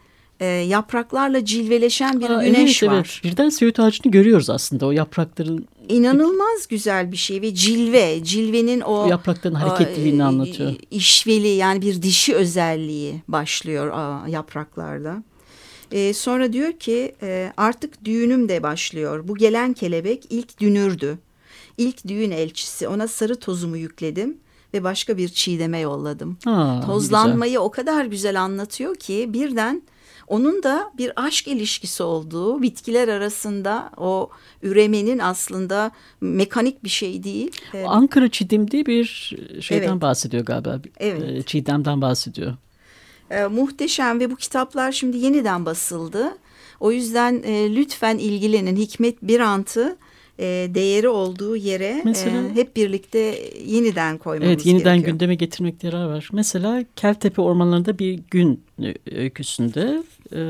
e, 0.40 0.46
yapraklarla 0.46 1.44
cilveleşen 1.44 2.20
bir 2.20 2.30
Aa, 2.30 2.44
güneş 2.44 2.82
evet, 2.82 2.92
var. 2.92 3.20
Evet. 3.22 3.32
Birden 3.32 3.48
Söğüt 3.48 3.80
ağacını 3.80 4.12
görüyoruz 4.12 4.50
aslında 4.50 4.86
o 4.86 4.90
yaprakların. 4.90 5.68
İnanılmaz 5.88 6.66
güzel 6.68 7.12
bir 7.12 7.16
şey 7.16 7.42
ve 7.42 7.54
cilve, 7.54 8.24
cilvenin 8.24 8.80
o 8.80 9.08
yaprakların 9.08 9.54
hareketliliğini 9.54 10.24
a, 10.24 10.26
anlatıyor. 10.26 10.74
İşveli 10.90 11.48
yani 11.48 11.82
bir 11.82 12.02
dişi 12.02 12.34
özelliği 12.34 13.22
başlıyor 13.28 13.90
a, 13.94 14.28
yapraklarda. 14.28 15.22
E, 15.92 16.14
sonra 16.14 16.52
diyor 16.52 16.72
ki 16.72 17.14
e, 17.22 17.52
artık 17.56 18.04
düğünüm 18.04 18.48
de 18.48 18.62
başlıyor. 18.62 19.28
Bu 19.28 19.34
gelen 19.36 19.72
kelebek 19.72 20.26
ilk 20.30 20.60
dünürdü. 20.60 21.18
İlk 21.78 22.08
düğün 22.08 22.30
elçisi 22.30 22.88
ona 22.88 23.08
sarı 23.08 23.36
tozumu 23.36 23.76
yükledim 23.76 24.36
ve 24.74 24.84
başka 24.84 25.16
bir 25.16 25.28
çiğdeme 25.28 25.78
yolladım. 25.78 26.38
Aa, 26.46 26.80
Tozlanmayı 26.86 27.50
güzel. 27.52 27.64
o 27.64 27.70
kadar 27.70 28.04
güzel 28.04 28.42
anlatıyor 28.42 28.94
ki 28.94 29.30
birden 29.32 29.82
onun 30.26 30.62
da 30.62 30.92
bir 30.98 31.12
aşk 31.16 31.48
ilişkisi 31.48 32.02
olduğu 32.02 32.62
bitkiler 32.62 33.08
arasında 33.08 33.90
o 33.96 34.30
üremenin 34.62 35.18
aslında 35.18 35.90
mekanik 36.20 36.84
bir 36.84 36.88
şey 36.88 37.24
değil. 37.24 37.50
Ankara 37.86 38.28
Çiğdem 38.28 38.70
diye 38.70 38.86
bir 38.86 39.36
şeyden 39.60 39.88
evet. 39.92 40.02
bahsediyor 40.02 40.44
galiba. 40.44 40.80
Evet. 40.98 41.22
Ee, 41.22 41.42
Çiğdem'den 41.42 42.00
bahsediyor. 42.00 42.54
E, 43.30 43.46
muhteşem 43.46 44.20
ve 44.20 44.30
bu 44.30 44.36
kitaplar 44.36 44.92
şimdi 44.92 45.16
yeniden 45.16 45.66
basıldı. 45.66 46.38
O 46.80 46.92
yüzden 46.92 47.42
e, 47.42 47.76
lütfen 47.76 48.18
ilgilenin. 48.18 48.76
Hikmet 48.76 49.22
Birant'ı 49.22 49.96
e, 50.38 50.44
değeri 50.74 51.08
olduğu 51.08 51.56
yere 51.56 52.02
Mesela, 52.04 52.42
e, 52.42 52.54
hep 52.54 52.76
birlikte 52.76 53.38
yeniden 53.66 54.18
koymamız 54.18 54.52
evet, 54.52 54.66
yeniden 54.66 54.94
gerekiyor. 54.94 55.12
gündeme 55.12 55.34
getirmek 55.34 55.84
yarar 55.84 56.06
var. 56.06 56.28
Mesela 56.32 56.84
Keltepe 56.96 57.42
ormanlarında 57.42 57.98
bir 57.98 58.20
gün 58.30 58.64
öyküsünde 59.12 60.02
e, 60.32 60.40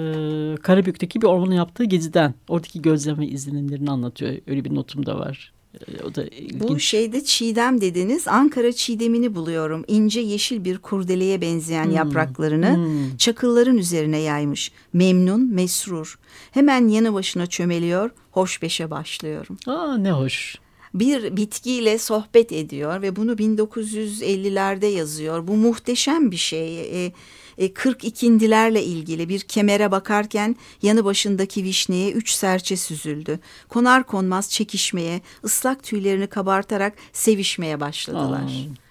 Karabük'teki 0.63 1.23
bir 1.23 1.27
ormanın 1.27 1.55
yaptığı 1.55 1.85
geziden 1.85 2.35
oradaki 2.49 2.83
gözlem 2.83 3.19
ve 3.19 3.27
izlenimlerini 3.27 3.91
anlatıyor. 3.91 4.35
Öyle 4.47 4.65
bir 4.65 4.75
notum 4.75 5.07
da 5.07 5.19
var. 5.19 5.53
E, 5.75 6.03
o 6.03 6.15
da 6.15 6.25
ilginç. 6.25 6.63
Bu 6.63 6.81
şeyde 6.81 7.25
çiğdem 7.25 7.81
dediniz. 7.81 8.29
Ankara 8.29 8.73
çiğdemini 8.73 9.35
buluyorum. 9.35 9.85
İnce 9.89 10.21
yeşil 10.21 10.65
bir 10.65 10.79
kurdeleye 10.79 11.41
benzeyen 11.41 11.85
hmm. 11.85 11.95
yapraklarını 11.95 12.77
hmm. 12.77 13.17
çakılların 13.17 13.79
üzerine 13.79 14.19
yaymış. 14.19 14.73
Memnun, 14.93 15.55
mesrur. 15.55 16.19
Hemen 16.51 16.89
yanı 16.89 17.15
başına 17.15 17.47
çömeliyor. 17.47 18.11
Hoşbeşe 18.31 18.91
başlıyorum. 18.91 19.59
Aa 19.67 19.99
ne 19.99 20.13
hoş 20.13 20.59
bir 21.01 21.37
bitkiyle 21.37 21.99
sohbet 21.99 22.53
ediyor 22.53 23.03
ve 23.03 23.17
bunu 23.17 23.33
1950'lerde 23.33 24.87
yazıyor. 24.87 25.49
Bu 25.49 25.57
muhteşem 25.57 26.31
bir 26.31 26.37
şey. 26.37 26.81
E, 27.07 27.13
e, 27.59 27.67
42'ndilerle 27.67 28.81
ilgili 28.81 29.29
bir 29.29 29.41
kemere 29.41 29.91
bakarken 29.91 30.57
yanı 30.83 31.05
başındaki 31.05 31.65
vişneye 31.65 32.13
üç 32.13 32.31
serçe 32.31 32.77
süzüldü. 32.77 33.39
Konar 33.69 34.05
konmaz 34.05 34.51
çekişmeye, 34.51 35.21
ıslak 35.45 35.83
tüylerini 35.83 36.27
kabartarak 36.27 36.93
sevişmeye 37.13 37.81
başladılar. 37.81 38.43
Aa. 38.43 38.87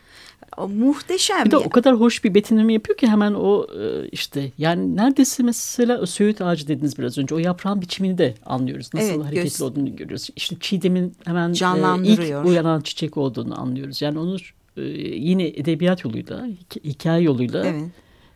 O 0.57 0.67
muhteşem. 0.67 1.45
Bir 1.45 1.51
de 1.51 1.57
o 1.57 1.69
kadar 1.69 1.95
hoş 1.95 2.24
bir 2.24 2.34
betimleme 2.34 2.74
yapıyor 2.74 2.98
ki 2.98 3.07
hemen 3.07 3.34
o 3.34 3.67
e, 3.81 4.07
işte 4.07 4.51
yani 4.57 4.95
neredeyse 4.95 5.43
mesela 5.43 6.05
söğüt 6.05 6.41
ağacı 6.41 6.67
dediniz 6.67 6.98
biraz 6.98 7.17
önce 7.17 7.36
o 7.36 7.38
yaprağın 7.38 7.81
biçimini 7.81 8.17
de 8.17 8.36
anlıyoruz. 8.45 8.89
Nasıl 8.93 9.07
evet, 9.07 9.25
hareketli 9.25 9.43
göz... 9.43 9.62
olduğunu 9.62 9.95
görüyoruz. 9.95 10.29
İşte 10.36 10.55
çiğdemin 10.60 11.15
hemen 11.25 11.50
e, 11.50 12.07
ilk 12.07 12.45
uyanan 12.45 12.81
çiçek 12.81 13.17
olduğunu 13.17 13.62
anlıyoruz. 13.62 14.01
Yani 14.01 14.19
onu 14.19 14.38
e, 14.77 14.81
yine 15.01 15.48
edebiyat 15.48 16.05
yoluyla, 16.05 16.48
hikaye 16.84 17.24
yoluyla 17.24 17.65
evet 17.65 17.84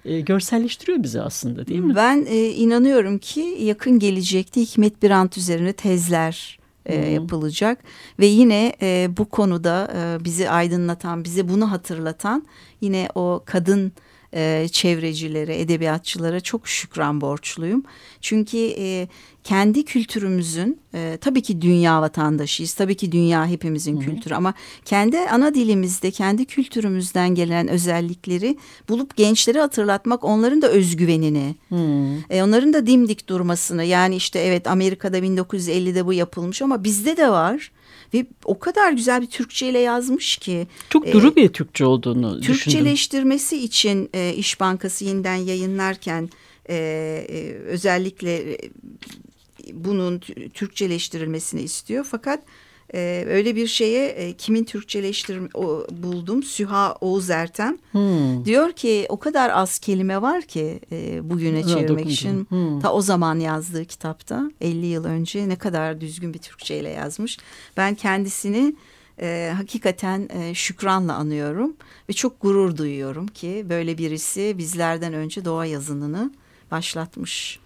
e, 0.05 0.21
görselleştiriyor 0.21 1.03
bizi 1.03 1.21
aslında 1.21 1.67
değil 1.67 1.79
mi? 1.79 1.95
Ben 1.95 2.25
e, 2.29 2.47
inanıyorum 2.49 3.17
ki 3.17 3.57
yakın 3.59 3.99
gelecekte 3.99 4.61
Hikmet 4.61 5.03
Birant 5.03 5.37
üzerine 5.37 5.73
tezler 5.73 6.59
e, 6.85 6.95
yapılacak 6.95 7.79
ve 8.19 8.25
yine 8.25 8.73
e, 8.81 9.09
bu 9.17 9.25
konuda 9.25 9.91
e, 9.95 10.25
bizi 10.25 10.49
aydınlatan, 10.49 11.23
bize 11.23 11.49
bunu 11.49 11.71
hatırlatan 11.71 12.45
yine 12.81 13.09
o 13.15 13.43
kadın 13.45 13.91
e, 14.33 14.67
çevrecilere, 14.71 15.59
edebiyatçılara 15.61 16.39
çok 16.39 16.67
şükran 16.67 17.21
borçluyum. 17.21 17.83
Çünkü 18.21 18.57
e, 18.57 19.07
kendi 19.43 19.85
kültürümüzün 19.85 20.79
e, 20.93 21.17
tabii 21.21 21.41
ki 21.41 21.61
dünya 21.61 22.01
vatandaşıyız. 22.01 22.73
Tabii 22.73 22.95
ki 22.95 23.11
dünya 23.11 23.47
hepimizin 23.47 23.97
Hı 23.97 24.01
-hı. 24.01 24.05
kültürü 24.05 24.35
ama 24.35 24.53
kendi 24.85 25.19
ana 25.19 25.55
dilimizde 25.55 26.11
kendi 26.11 26.45
kültürümüzden 26.45 27.35
gelen 27.35 27.67
özellikleri 27.67 28.57
bulup 28.89 29.15
gençlere 29.15 29.59
hatırlatmak 29.59 30.23
onların 30.23 30.61
da 30.61 30.67
özgüvenini, 30.69 31.55
e, 32.29 32.43
onların 32.43 32.73
da 32.73 32.87
dimdik 32.87 33.29
durmasını 33.29 33.83
yani 33.83 34.15
işte 34.15 34.39
evet 34.39 34.67
Amerika'da 34.67 35.19
1950'de 35.19 36.05
bu 36.05 36.13
yapılmış 36.13 36.61
ama 36.61 36.83
bizde 36.83 37.17
de 37.17 37.29
var. 37.29 37.71
Ve 38.13 38.25
o 38.45 38.59
kadar 38.59 38.91
güzel 38.91 39.21
bir 39.21 39.27
Türkçe 39.27 39.69
ile 39.69 39.79
yazmış 39.79 40.37
ki. 40.37 40.67
Çok 40.89 41.07
e, 41.07 41.13
duru 41.13 41.31
e, 41.31 41.35
bir 41.35 41.49
Türkçe 41.49 41.85
olduğunu 41.85 42.41
Türkçeleştirmesi 42.41 43.51
düşündüm. 43.51 43.65
için 43.65 44.09
e, 44.13 44.33
İş 44.33 44.59
Bankası 44.59 45.05
yeniden 45.05 45.35
yayınlarken 45.35 46.29
e, 46.69 46.75
e, 47.29 47.53
özellikle 47.53 48.53
e, 48.53 48.57
bunun 49.73 50.19
Türkçeleştirilmesini 50.53 51.61
istiyor. 51.61 52.07
Fakat 52.11 52.43
e, 52.93 53.23
öyle 53.27 53.55
bir 53.55 53.67
şeye 53.67 54.07
e, 54.07 54.33
kimin 54.33 54.63
Türkçeleştir 54.63 55.39
o, 55.53 55.87
buldum 55.91 56.43
Süha 56.43 56.95
Oğuz 57.01 57.29
Ertem 57.29 57.77
hmm. 57.91 58.45
diyor 58.45 58.71
ki 58.71 59.05
o 59.09 59.19
kadar 59.19 59.49
az 59.49 59.79
kelime 59.79 60.21
var 60.21 60.41
ki 60.41 60.79
e, 60.91 61.29
bugüne 61.29 61.63
çevirmek 61.63 62.05
ha, 62.05 62.09
için 62.09 62.45
hmm. 62.49 62.79
ta 62.79 62.93
o 62.93 63.01
zaman 63.01 63.39
yazdığı 63.39 63.85
kitapta 63.85 64.51
50 64.61 64.85
yıl 64.85 65.05
önce 65.05 65.49
ne 65.49 65.55
kadar 65.55 66.01
düzgün 66.01 66.33
bir 66.33 66.39
Türkçe 66.39 66.79
ile 66.79 66.89
yazmış 66.89 67.37
ben 67.77 67.95
kendisini 67.95 68.75
e, 69.21 69.53
hakikaten 69.57 70.29
e, 70.33 70.53
şükranla 70.53 71.13
anıyorum 71.13 71.75
ve 72.09 72.13
çok 72.13 72.41
gurur 72.41 72.77
duyuyorum 72.77 73.27
ki 73.27 73.65
böyle 73.69 73.97
birisi 73.97 74.55
bizlerden 74.57 75.13
önce 75.13 75.45
doğa 75.45 75.65
yazınını 75.65 76.31
başlatmış. 76.71 77.59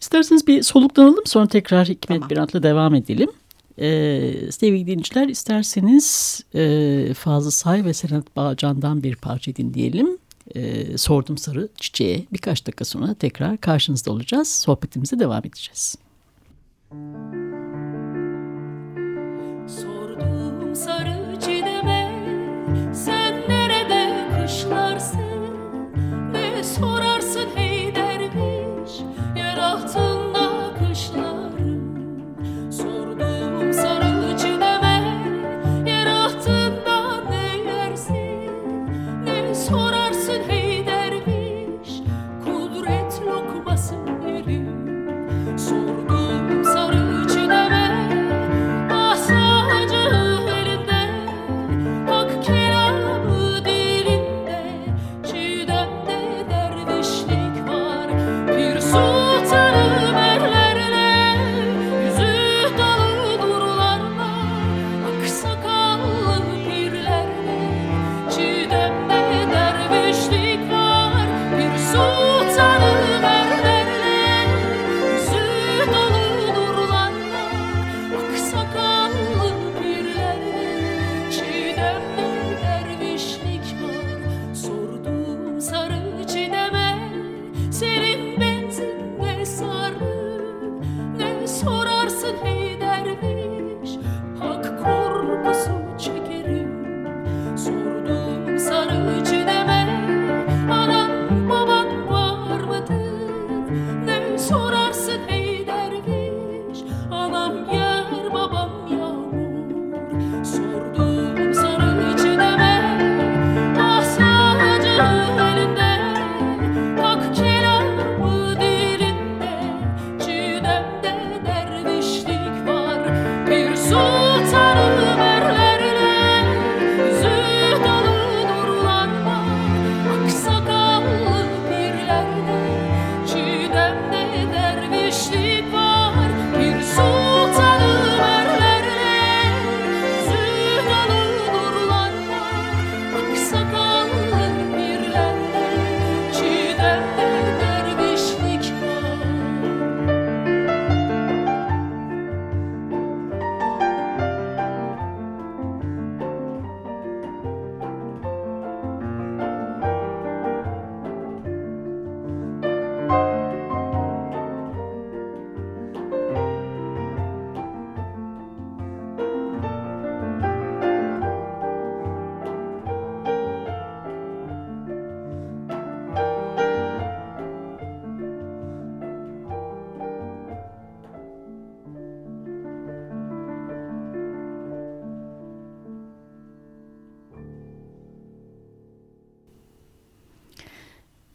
İsterseniz 0.00 0.46
bir 0.46 0.62
soluklanalım 0.62 1.26
sonra 1.26 1.46
tekrar 1.46 1.88
Hikmet 1.88 2.08
tamam. 2.08 2.30
Birant'la 2.30 2.62
devam 2.62 2.94
edelim. 2.94 3.30
Ee, 3.78 4.32
sevgili 4.50 4.86
dinleyiciler 4.86 5.28
isterseniz 5.28 6.40
e, 6.54 7.14
Fazıl 7.14 7.50
Say 7.50 7.84
ve 7.84 7.94
Senat 7.94 8.36
Bağcan'dan 8.36 9.02
bir 9.02 9.16
parça 9.16 9.56
dinleyelim. 9.56 10.18
e, 10.54 10.98
Sordum 10.98 11.38
Sarı 11.38 11.68
Çiçeğe 11.76 12.24
birkaç 12.32 12.66
dakika 12.66 12.84
sonra 12.84 13.14
tekrar 13.14 13.58
karşınızda 13.58 14.12
olacağız. 14.12 14.48
Sohbetimize 14.48 15.18
devam 15.18 15.42
edeceğiz. 15.46 15.96
Sordum 16.90 17.53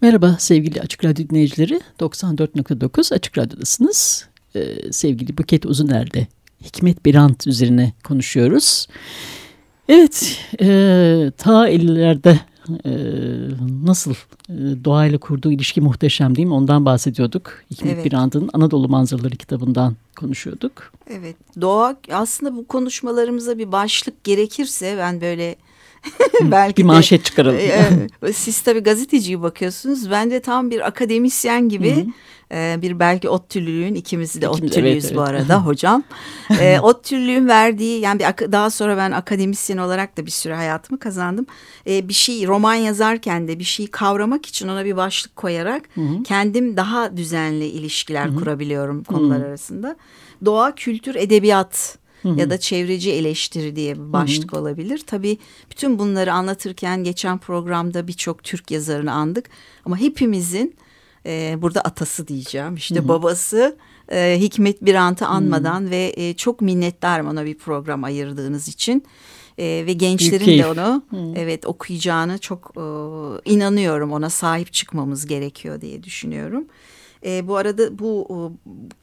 Merhaba 0.02 0.36
sevgili 0.40 0.82
Açık 0.82 1.06
Radyo 1.06 1.30
dinleyicileri. 1.30 1.82
94.9 2.00 3.16
Açık 3.16 3.38
Radyo'dasınız. 3.38 4.28
Ee, 4.56 4.92
sevgili 4.92 5.38
Buket 5.38 5.66
Uzuner'de 5.66 6.28
Hikmet 6.64 7.06
Birant 7.06 7.48
üzerine 7.48 7.94
konuşuyoruz. 8.04 8.88
Evet, 9.90 10.40
e, 10.62 10.66
ta 11.38 11.70
50'lerde 11.70 12.38
e, 12.86 12.92
nasıl 13.86 14.12
e, 14.50 14.54
doğayla 14.86 15.18
kurduğu 15.18 15.52
ilişki 15.52 15.82
muhteşem 15.82 16.36
değil 16.36 16.48
mi? 16.48 16.54
Ondan 16.54 16.86
bahsediyorduk. 16.86 17.64
Hikmet 17.72 17.94
Evet. 17.94 18.06
Birant'ın 18.06 18.50
Anadolu 18.54 18.90
Manzaraları 18.90 19.36
kitabından 19.36 19.96
konuşuyorduk. 20.16 20.94
Evet 21.10 21.36
doğa 21.62 21.96
aslında 22.12 22.56
bu 22.56 22.68
konuşmalarımıza 22.68 23.58
bir 23.58 23.72
başlık 23.72 24.24
gerekirse 24.24 24.96
ben 24.98 25.22
böyle 25.22 25.56
belki 26.42 26.78
Bir 26.78 26.84
de- 26.84 26.88
manşet 26.88 27.26
çıkaralım. 27.26 27.60
Ee, 27.60 28.34
siz 28.34 28.62
tabii 28.62 28.80
gazeteciyi 28.80 29.42
bakıyorsunuz. 29.42 30.12
Ben 30.12 30.32
de 30.32 30.40
tam 30.40 30.72
bir 30.72 30.88
akademisyen 30.88 31.70
gibi 31.70 32.06
e, 32.52 32.78
bir 32.82 33.00
belki 33.00 33.30
ODTÜ'lüğün 33.30 33.96
ikimiz 33.96 34.42
de 34.42 34.48
İkimiz, 34.48 34.72
ODTÜ'lüyüz 34.72 35.06
evet, 35.06 35.16
bu 35.16 35.20
evet. 35.20 35.30
arada 35.30 35.66
hocam. 35.66 36.04
E, 36.60 36.80
ODTÜ'lüğün 36.80 37.48
verdiği 37.48 38.00
yani 38.00 38.20
bir, 38.20 38.52
daha 38.52 38.70
sonra 38.70 38.98
ben 38.98 39.12
akademisyen 39.12 39.78
olarak 39.78 40.18
da 40.18 40.26
bir 40.26 40.32
süre 40.32 40.56
hayatımı 40.56 41.00
kazandım. 41.00 41.46
E, 41.88 42.10
bir 42.10 42.14
şey 42.14 42.48
roman 42.48 42.76
yazarken 42.76 43.48
de 43.48 43.60
bir 43.60 43.64
şeyi 43.64 43.88
kavramak 43.88 44.46
için 44.46 44.68
ona 44.68 44.86
bir 44.86 44.98
başlık 44.98 45.36
koyarak 45.36 45.84
kendim 46.24 46.78
daha 46.78 47.18
düzenli 47.18 47.66
ilişkiler 47.66 48.36
kurabiliyorum 48.36 49.04
konular 49.04 49.42
arasında. 49.42 49.96
Doğa, 50.46 50.76
kültür, 50.76 51.16
edebiyat 51.16 51.98
ya 52.24 52.50
da 52.50 52.60
çevreci 52.60 53.12
eleştiri 53.12 53.76
diye 53.76 53.96
bir 53.96 54.14
başlık 54.14 54.54
olabilir. 54.54 55.04
Tabii 55.08 55.38
bütün 55.72 56.00
bunları 56.00 56.34
anlatırken 56.34 57.04
geçen 57.04 57.38
programda 57.38 58.08
birçok 58.08 58.44
Türk 58.44 58.72
yazarını 58.72 59.12
andık. 59.12 59.46
Ama 59.86 59.98
hepimizin 59.98 60.76
e, 61.26 61.56
burada 61.62 61.82
atası 61.82 62.28
diyeceğim 62.28 62.76
işte 62.76 63.08
babası 63.08 63.78
e, 64.12 64.38
Hikmet 64.40 64.86
Birant'ı 64.86 65.26
anmadan 65.26 65.92
ve 65.92 66.14
e, 66.18 66.34
çok 66.34 66.62
minnettarım 66.62 67.28
ona 67.28 67.46
bir 67.46 67.58
program 67.58 68.04
ayırdığınız 68.04 68.68
için. 68.68 69.04
E, 69.58 69.84
ve 69.86 69.94
gençlerin 69.94 70.60
de 70.60 70.68
onu 70.68 71.04
evet 71.36 71.66
okuyacağını 71.66 72.38
çok 72.38 72.74
e, 72.78 72.82
inanıyorum 73.52 74.12
ona 74.12 74.30
sahip 74.30 74.74
çıkmamız 74.74 75.26
gerekiyor 75.26 75.82
diye 75.82 76.04
düşünüyorum. 76.04 76.66
E, 77.26 77.48
bu 77.48 77.58
arada 77.58 78.00
bu 78.00 78.28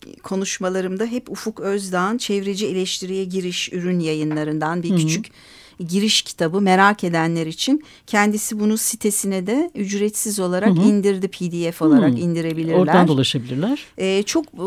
e, 0.07 0.19
konuşmalarımda 0.21 1.05
hep 1.05 1.31
Ufuk 1.31 1.61
Özdağ'ın 1.61 2.19
Çevreci 2.19 2.67
Eleştiriye 2.67 3.25
Giriş 3.25 3.73
Ürün 3.73 4.01
yayınlarından 4.01 4.83
bir 4.83 4.97
küçük 4.97 5.27
giriş 5.81 6.23
kitabı 6.23 6.61
merak 6.61 7.05
edenler 7.05 7.47
için 7.47 7.85
kendisi 8.07 8.61
bunu 8.61 8.79
sitesine 8.79 9.47
de 9.47 9.71
ücretsiz 9.75 10.41
olarak 10.41 10.77
indirdi 10.77 11.29
pdf 11.29 11.83
olarak 11.83 12.13
Hı. 12.13 12.19
indirebilirler. 12.19 12.79
Oradan 12.79 13.09
dolaşabilirler. 13.09 13.85
Ee, 13.99 14.23
çok 14.23 14.47
e, 14.47 14.59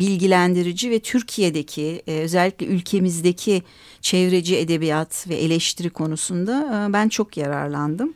bilgilendirici 0.00 0.90
ve 0.90 1.00
Türkiye'deki 1.00 2.02
e, 2.06 2.20
özellikle 2.20 2.66
ülkemizdeki 2.66 3.62
çevreci 4.00 4.56
edebiyat 4.56 5.28
ve 5.28 5.34
eleştiri 5.34 5.90
konusunda 5.90 6.86
e, 6.88 6.92
ben 6.92 7.08
çok 7.08 7.36
yararlandım. 7.36 8.14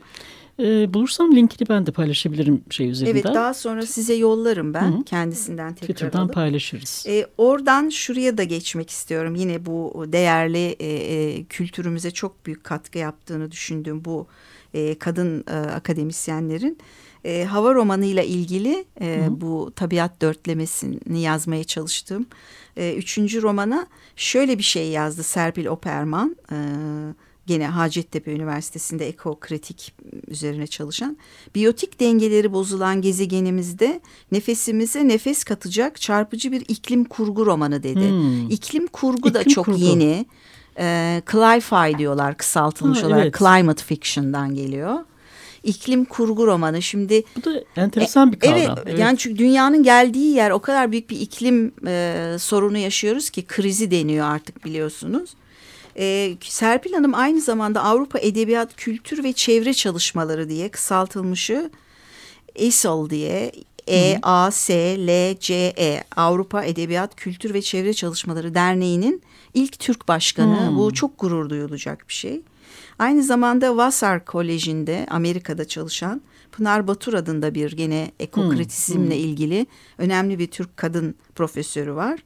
E, 0.59 0.93
bulursam 0.93 1.35
linkini 1.35 1.69
ben 1.69 1.85
de 1.85 1.91
paylaşabilirim 1.91 2.63
şey 2.69 2.89
üzerinden. 2.89 3.11
Evet 3.11 3.35
daha 3.35 3.53
sonra 3.53 3.85
size 3.85 4.13
yollarım 4.13 4.73
ben 4.73 4.91
Hı 4.91 4.95
-hı. 4.95 5.03
kendisinden 5.03 5.73
tekrar 5.73 5.93
Twitter'dan 5.93 6.19
alıp. 6.19 6.33
paylaşırız. 6.33 7.05
E, 7.07 7.27
oradan 7.37 7.89
şuraya 7.89 8.37
da 8.37 8.43
geçmek 8.43 8.89
istiyorum. 8.89 9.35
Yine 9.35 9.65
bu 9.65 10.05
değerli 10.07 10.75
e, 10.79 10.87
e, 10.87 11.43
kültürümüze 11.43 12.11
çok 12.11 12.45
büyük 12.45 12.63
katkı 12.63 12.97
yaptığını 12.97 13.51
düşündüğüm 13.51 14.05
bu 14.05 14.27
e, 14.73 14.99
kadın 14.99 15.43
e, 15.47 15.53
akademisyenlerin 15.53 16.77
e, 17.25 17.43
hava 17.43 17.73
romanıyla 17.73 18.23
ilgili 18.23 18.85
e, 19.01 19.27
bu 19.29 19.71
tabiat 19.75 20.21
dörtlemesini 20.21 21.21
yazmaya 21.21 21.63
çalıştım. 21.63 22.25
E, 22.77 22.95
üçüncü 22.95 23.41
romana 23.41 23.87
şöyle 24.15 24.57
bir 24.57 24.63
şey 24.63 24.89
yazdı 24.89 25.23
Serpil 25.23 25.65
Operman. 25.65 26.35
E, 26.51 26.57
gene 27.47 27.67
Hacettepe 27.67 28.31
Üniversitesi'nde 28.31 29.07
ekokritik 29.07 29.93
üzerine 30.27 30.67
çalışan. 30.67 31.17
Biyotik 31.55 31.99
dengeleri 31.99 32.53
bozulan 32.53 33.01
gezegenimizde 33.01 34.01
nefesimize 34.31 35.07
nefes 35.07 35.43
katacak 35.43 36.01
çarpıcı 36.01 36.51
bir 36.51 36.61
iklim 36.67 37.03
kurgu 37.03 37.45
romanı 37.45 37.83
dedi. 37.83 38.09
Hmm. 38.09 38.49
İklim 38.49 38.87
kurgu 38.87 39.29
iklim 39.29 39.33
da 39.33 39.43
çok 39.43 39.65
kurgu. 39.65 39.79
yeni. 39.79 40.25
E, 40.79 41.21
Cli-Fi 41.25 41.97
diyorlar 41.97 42.37
kısaltılmış 42.37 43.03
ha, 43.03 43.07
olarak. 43.07 43.23
Evet. 43.23 43.37
Climate 43.39 43.83
Fiction'dan 43.83 44.55
geliyor 44.55 44.99
iklim 45.65 46.05
kurgu 46.05 46.47
romanı. 46.47 46.81
Şimdi 46.81 47.23
bu 47.35 47.43
da 47.43 47.63
enteresan 47.75 48.31
bir 48.31 48.39
kavram. 48.39 48.57
Evet, 48.57 48.69
evet. 48.85 48.99
yani 48.99 49.17
çünkü 49.17 49.37
dünyanın 49.37 49.83
geldiği 49.83 50.35
yer 50.35 50.51
o 50.51 50.59
kadar 50.59 50.91
büyük 50.91 51.09
bir 51.09 51.19
iklim 51.19 51.73
e, 51.87 52.35
sorunu 52.39 52.77
yaşıyoruz 52.77 53.29
ki 53.29 53.45
krizi 53.45 53.91
deniyor 53.91 54.25
artık 54.27 54.65
biliyorsunuz. 54.65 55.29
E, 55.97 56.37
Serpil 56.41 56.93
Hanım 56.93 57.15
aynı 57.15 57.41
zamanda 57.41 57.83
Avrupa 57.83 58.19
Edebiyat 58.19 58.75
Kültür 58.75 59.23
ve 59.23 59.33
Çevre 59.33 59.73
Çalışmaları 59.73 60.49
diye 60.49 60.69
kısaltılmışı 60.69 61.71
ESOL 62.55 63.09
diye 63.09 63.51
E 63.87 64.19
A 64.21 64.51
S 64.51 64.97
L 64.97 65.37
C 65.39 65.73
E 65.77 66.03
Avrupa 66.15 66.63
Edebiyat 66.63 67.15
Kültür 67.15 67.53
ve 67.53 67.61
Çevre 67.61 67.93
Çalışmaları 67.93 68.55
Derneği'nin 68.55 69.21
ilk 69.53 69.79
Türk 69.79 70.07
başkanı. 70.07 70.69
Hmm. 70.69 70.77
Bu 70.77 70.93
çok 70.93 71.19
gurur 71.19 71.49
duyulacak 71.49 72.07
bir 72.07 72.13
şey. 72.13 72.41
Aynı 72.99 73.23
zamanda 73.23 73.77
Vassar 73.77 74.25
Koleji'nde 74.25 75.05
Amerika'da 75.09 75.65
çalışan 75.67 76.21
Pınar 76.51 76.87
Batur 76.87 77.13
adında 77.13 77.55
bir 77.55 77.71
gene 77.71 78.11
ekokritizmle 78.19 79.15
hmm. 79.15 79.23
ilgili 79.23 79.65
önemli 79.97 80.39
bir 80.39 80.47
Türk 80.47 80.77
kadın 80.77 81.15
profesörü 81.35 81.95
var. 81.95 82.19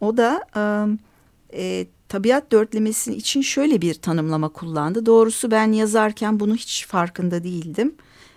O 0.00 0.16
da 0.16 0.44
e, 1.54 1.86
tabiat 2.10 2.52
dörtlemesi 2.52 3.14
için 3.14 3.42
şöyle 3.42 3.80
bir 3.80 3.94
tanımlama 3.94 4.48
kullandı. 4.48 5.06
Doğrusu 5.06 5.50
ben 5.50 5.72
yazarken 5.72 6.40
bunu 6.40 6.54
hiç 6.54 6.86
farkında 6.86 7.44
değildim. 7.44 7.94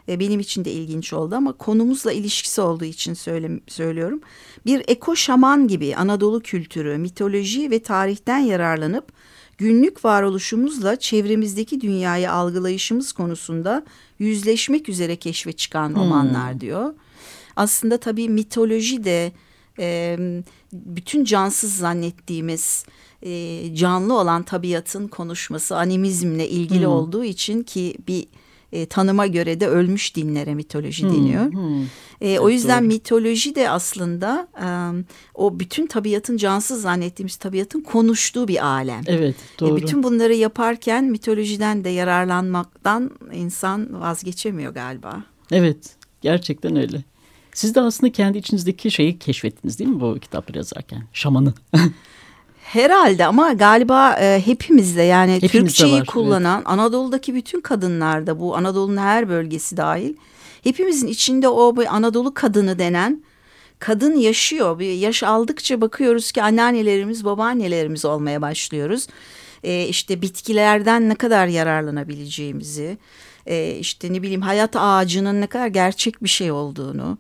E, 0.10 0.20
benim 0.20 0.40
için 0.40 0.66
de 0.66 0.72
ilginç 0.72 1.14
oldu 1.14 1.36
ama 1.36 1.54
konumuzla 1.54 2.12
ilişkisi 2.12 2.62
olduğu 2.62 2.86
için 2.86 3.14
söyle, 3.14 3.60
söylüyorum. 3.68 4.22
Bir 4.66 4.84
eko 4.88 5.16
şaman 5.16 5.68
gibi 5.68 5.96
Anadolu 5.96 6.40
kültürü, 6.40 6.98
mitoloji 6.98 7.72
ve 7.72 7.80
tarihten 7.80 8.38
yararlanıp 8.38 9.12
günlük 9.58 10.06
varoluşumuzla 10.06 10.96
çevremizdeki 10.96 11.82
dünyayı 11.82 12.32
algılayışımız 12.32 13.12
konusunda 13.12 13.84
yüzleşmek 14.20 14.90
üzere 14.90 15.16
keşfe 15.16 15.54
çıkan 15.54 15.90
hmm. 15.90 15.96
romanlar 15.96 16.62
diyor. 16.62 16.94
Aslında 17.56 17.98
tabii 17.98 18.30
mitoloji 18.30 19.04
de 19.04 19.32
e, 19.80 20.18
bütün 20.74 21.24
cansız 21.24 21.78
zannettiğimiz 21.78 22.86
e, 23.26 23.76
canlı 23.76 24.20
olan 24.20 24.44
tabiatın 24.44 25.08
konuşması 25.08 25.78
animizmle 25.78 26.50
ilgili 26.50 26.86
hmm. 26.86 26.92
olduğu 26.92 27.24
için 27.24 27.64
ki 27.64 27.96
bir 28.08 28.28
e, 28.72 28.86
tanıma 28.86 29.28
göre 29.28 29.60
de 29.60 29.68
ölmüş 29.68 30.16
dinlere 30.16 30.56
mitoloji 30.56 31.04
hmm, 31.04 31.16
deniyor. 31.16 31.52
Hmm. 31.52 31.86
E, 32.22 32.40
o 32.40 32.50
yüzden 32.50 32.82
doğru. 32.82 32.88
mitoloji 32.88 33.56
de 33.56 33.70
aslında 33.70 34.48
e, 34.64 34.68
o 35.36 35.60
bütün 35.60 35.88
tabiatın 35.88 36.38
cansız 36.38 36.82
zannettiğimiz 36.82 37.36
tabiatın 37.36 37.82
konuştuğu 37.82 38.48
bir 38.48 38.66
alem. 38.66 39.02
Evet 39.08 39.36
e, 39.56 39.60
doğru. 39.60 39.78
E, 39.78 39.82
bütün 39.82 40.04
bunları 40.04 40.34
yaparken 40.34 41.04
mitolojiden 41.04 41.84
de 41.84 41.90
yararlanmaktan 41.90 43.12
insan 43.34 44.02
vazgeçemiyor 44.02 44.74
galiba. 44.74 45.24
Evet 45.52 45.96
gerçekten 46.22 46.76
öyle. 46.76 47.04
Siz 47.54 47.76
de 47.76 47.82
aslında 47.82 48.12
kendi 48.12 48.38
içinizdeki 48.38 48.92
şeyi 48.92 49.20
keşfettiniz 49.20 49.80
değil 49.80 49.90
mi 49.90 50.00
bu 50.00 50.20
kitapları 50.20 50.58
yazarken? 50.58 51.04
Şamanı. 51.14 51.54
Herhalde 52.74 53.26
ama 53.26 53.54
galiba 53.54 54.16
e, 54.20 54.42
hepimizde 54.46 55.02
yani 55.02 55.34
Hepimizde 55.34 55.60
Türkçeyi 55.60 56.00
var, 56.00 56.06
kullanan 56.06 56.58
evet. 56.58 56.68
Anadolu'daki 56.70 57.36
bütün 57.36 57.62
kadınlarda 57.62 58.40
bu 58.40 58.56
Anadolu'nun 58.56 58.98
her 58.98 59.30
bölgesi 59.30 59.78
dahil 59.78 60.14
hepimizin 60.64 61.08
içinde 61.08 61.48
o 61.48 61.78
bir 61.78 61.96
Anadolu 61.96 62.34
kadını 62.34 62.80
denen 62.80 63.24
kadın 63.80 64.16
yaşıyor. 64.16 64.80
Bir 64.80 64.94
yaş 64.94 65.24
aldıkça 65.24 65.82
bakıyoruz 65.82 66.32
ki 66.32 66.44
anneannelerimiz, 66.44 67.26
babaannelerimiz 67.26 68.06
olmaya 68.06 68.42
başlıyoruz. 68.42 69.08
E, 69.64 69.86
işte 69.88 70.22
bitkilerden 70.22 71.10
ne 71.10 71.16
kadar 71.16 71.48
yararlanabileceğimizi, 71.48 72.98
e, 73.46 73.76
işte 73.80 74.14
ne 74.14 74.22
bileyim 74.22 74.42
hayat 74.42 74.76
ağacının 74.76 75.42
ne 75.42 75.48
kadar 75.48 75.68
gerçek 75.68 76.24
bir 76.24 76.30
şey 76.30 76.52
olduğunu 76.52 77.18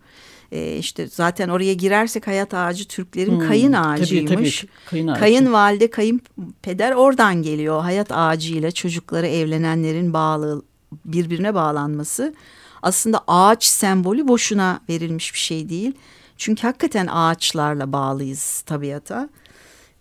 e, 0.54 0.78
işte 0.78 1.08
zaten 1.08 1.50
oraya 1.50 1.74
girersek 1.74 2.28
hayat 2.28 2.54
ağacı 2.54 2.88
Türklerin 2.88 3.40
hmm, 3.40 3.48
kayın 3.48 3.74
ağacıymış. 3.74 4.32
Tabii, 4.32 4.66
tabii, 4.66 4.70
kayın 4.90 5.08
ağacı. 5.08 5.20
Kayınvalide, 5.20 5.90
kayınpeder 5.90 6.92
oradan 6.92 7.42
geliyor. 7.42 7.82
Hayat 7.82 8.12
ağacıyla 8.12 8.72
çocukları 8.72 9.28
evlenenlerin 9.28 10.14
bağlı 10.14 10.62
birbirine 11.06 11.56
bağlanması. 11.56 12.34
Aslında 12.82 13.24
ağaç 13.28 13.64
sembolü 13.64 14.28
boşuna 14.28 14.80
verilmiş 14.90 15.34
bir 15.34 15.40
şey 15.40 15.70
değil. 15.70 15.92
Çünkü 16.38 16.62
hakikaten 16.62 17.08
ağaçlarla 17.08 17.92
bağlıyız 17.92 18.62
tabiata. 18.62 19.30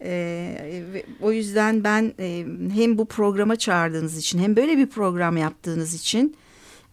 Ee, 0.05 0.83
o 1.23 1.33
yüzden 1.33 1.85
ben 1.85 2.13
e, 2.19 2.47
hem 2.75 2.99
bu 2.99 3.05
programa 3.05 3.57
çağırdığınız 3.57 4.17
için 4.17 4.39
hem 4.39 4.57
böyle 4.57 4.79
bir 4.79 4.87
program 4.87 5.37
yaptığınız 5.37 5.95
için 5.95 6.37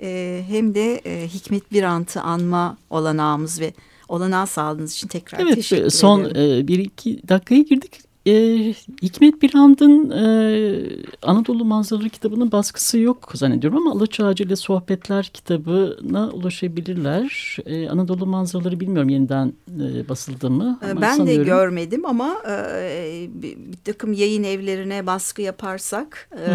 e, 0.01 0.41
hem 0.47 0.75
de 0.75 0.95
e, 0.95 1.27
Hikmet 1.27 1.71
Birant'ı 1.71 2.21
anma 2.21 2.77
olanağımız 2.89 3.59
ve 3.59 3.73
olanağı 4.07 4.47
sağladığınız 4.47 4.93
için 4.93 5.07
tekrar 5.07 5.39
evet, 5.39 5.55
teşekkür 5.55 5.89
son, 5.89 6.19
ederim. 6.19 6.35
Son 6.35 6.59
e, 6.59 6.67
bir 6.67 6.79
iki 6.79 7.29
dakikaya 7.29 7.61
girdik 7.61 8.09
e, 8.25 8.33
Hikmet 9.01 9.41
Birand'ın 9.41 10.09
e, 10.09 10.88
Anadolu 11.29 11.65
Manzaraları 11.65 12.09
kitabının 12.09 12.51
baskısı 12.51 12.99
yok 12.99 13.31
zannediyorum 13.33 13.87
ama 13.87 13.91
Alaç 13.91 14.19
Ağacı 14.19 14.43
ile 14.43 14.55
Sohbetler 14.55 15.25
kitabına 15.25 16.29
ulaşabilirler. 16.29 17.57
E, 17.65 17.89
Anadolu 17.89 18.25
Manzaraları 18.25 18.79
bilmiyorum 18.79 19.09
yeniden 19.09 19.53
e, 19.67 20.09
basıldı 20.09 20.49
mı? 20.49 20.79
Ama 20.91 21.01
ben 21.01 21.17
sanıyorum... 21.17 21.45
de 21.45 21.49
görmedim 21.49 22.05
ama 22.05 22.37
e, 22.49 23.27
bir, 23.33 23.57
takım 23.83 24.13
yayın 24.13 24.43
evlerine 24.43 25.05
baskı 25.05 25.41
yaparsak 25.41 26.29
e, 26.31 26.49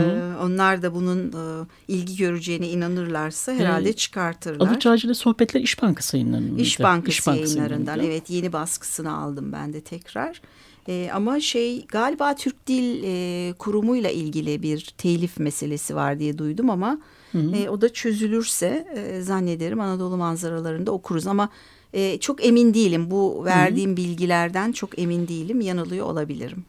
onlar 0.45 0.83
da 0.83 0.95
bunun 0.95 1.33
e, 1.33 1.67
ilgi 1.89 2.17
göreceğine 2.17 2.69
inanırlarsa 2.69 3.53
herhalde 3.53 3.89
e, 3.89 3.93
çıkartırlar. 3.93 4.67
Alaç 4.67 4.87
Ağacı 4.87 5.07
ile 5.07 5.15
Sohbetler 5.15 5.61
İş 5.61 5.83
Bankası 5.83 6.17
yayınlarından. 6.17 6.59
İş 6.59 6.81
Bankası, 6.81 7.11
İş 7.11 7.27
Bankası 7.27 7.59
yayınlarından 7.59 8.01
evet 8.01 8.31
yeni 8.31 8.53
baskısını 8.53 9.17
aldım 9.17 9.53
ben 9.53 9.73
de 9.73 9.81
tekrar. 9.81 10.41
E, 10.89 11.11
ama 11.13 11.41
şey 11.41 11.87
galiba 11.87 12.35
Türk 12.35 12.67
Dil 12.67 13.03
e, 13.05 13.53
Kurumu'yla 13.53 14.11
ilgili 14.11 14.63
bir 14.63 14.95
telif 14.99 15.39
meselesi 15.39 15.97
var 15.97 16.19
diye 16.19 16.39
duydum 16.39 16.71
ama 16.71 16.99
hı 17.33 17.39
hı. 17.39 17.57
E, 17.57 17.69
o 17.69 17.81
da 17.81 17.93
çözülürse 17.93 18.87
e, 18.97 19.21
zannederim 19.21 19.81
Anadolu 19.81 20.17
manzaralarında 20.17 20.93
okuruz 20.93 21.27
ama 21.27 21.49
e, 21.93 22.19
çok 22.21 22.47
emin 22.47 22.75
değilim 22.75 23.11
bu 23.11 23.45
verdiğim 23.45 23.91
hı 23.91 23.93
hı. 23.93 23.97
bilgilerden 23.97 24.73
çok 24.73 24.99
emin 24.99 25.29
değilim 25.29 25.61
yanılıyor 25.61 26.07
olabilirim. 26.07 26.65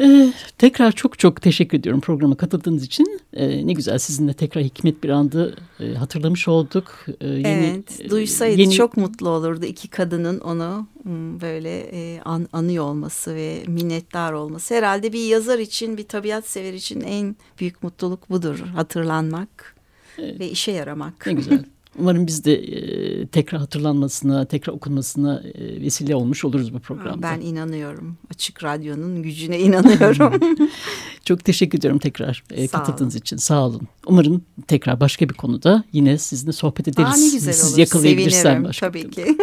Ee, 0.00 0.32
tekrar 0.58 0.92
çok 0.92 1.18
çok 1.18 1.42
teşekkür 1.42 1.78
ediyorum 1.78 2.00
programa 2.00 2.34
katıldığınız 2.34 2.84
için. 2.84 3.20
Ee, 3.32 3.66
ne 3.66 3.72
güzel 3.72 3.98
sizinle 3.98 4.32
tekrar 4.32 4.64
Hikmet 4.64 5.04
bir 5.04 5.08
andı 5.08 5.56
e, 5.80 5.94
hatırlamış 5.94 6.48
olduk. 6.48 7.06
Ee, 7.20 7.26
yeni, 7.28 7.46
evet, 7.46 8.00
e, 8.00 8.10
duysaydı 8.10 8.60
yeni... 8.60 8.72
çok 8.72 8.96
mutlu 8.96 9.28
olurdu 9.28 9.66
iki 9.66 9.88
kadının 9.88 10.40
onu 10.40 10.86
hmm, 11.02 11.40
böyle 11.40 11.80
e, 11.80 12.20
an, 12.20 12.48
anıyor 12.52 12.84
olması 12.84 13.34
ve 13.34 13.62
minnettar 13.66 14.32
olması. 14.32 14.74
Herhalde 14.74 15.12
bir 15.12 15.26
yazar 15.26 15.58
için, 15.58 15.96
bir 15.96 16.08
tabiat 16.08 16.48
sever 16.48 16.72
için 16.72 17.00
en 17.00 17.36
büyük 17.60 17.82
mutluluk 17.82 18.30
budur. 18.30 18.58
Hatırlanmak 18.58 19.76
evet. 20.18 20.40
ve 20.40 20.50
işe 20.50 20.72
yaramak. 20.72 21.26
Ne 21.26 21.32
güzel. 21.32 21.64
Umarım 21.98 22.26
biz 22.26 22.44
de 22.44 22.54
e, 22.54 23.26
tekrar 23.26 23.60
hatırlanmasına, 23.60 24.44
tekrar 24.44 24.72
okunmasına 24.72 25.42
e, 25.54 25.80
vesile 25.80 26.14
olmuş 26.16 26.44
oluruz 26.44 26.74
bu 26.74 26.78
programda. 26.78 27.22
Ben 27.22 27.40
inanıyorum. 27.40 28.16
Açık 28.30 28.64
Radyo'nun 28.64 29.22
gücüne 29.22 29.60
inanıyorum. 29.60 30.40
Çok 31.24 31.44
teşekkür 31.44 31.78
ediyorum 31.78 31.98
tekrar 31.98 32.44
e, 32.50 32.68
katıldığınız 32.68 33.16
için. 33.16 33.36
Sağ 33.36 33.66
olun. 33.66 33.88
Umarım 34.06 34.44
tekrar 34.66 35.00
başka 35.00 35.28
bir 35.28 35.34
konuda 35.34 35.84
yine 35.92 36.18
sizinle 36.18 36.52
sohbet 36.52 36.88
ederiz. 36.88 37.08
Aa, 37.08 37.16
ne 37.16 37.30
güzel 37.30 37.52
Siz 37.52 37.70
olur. 37.70 37.78
yakalayabilirsen 37.78 38.64
başka 38.64 38.86
tabii 38.86 39.10
ki. 39.10 39.36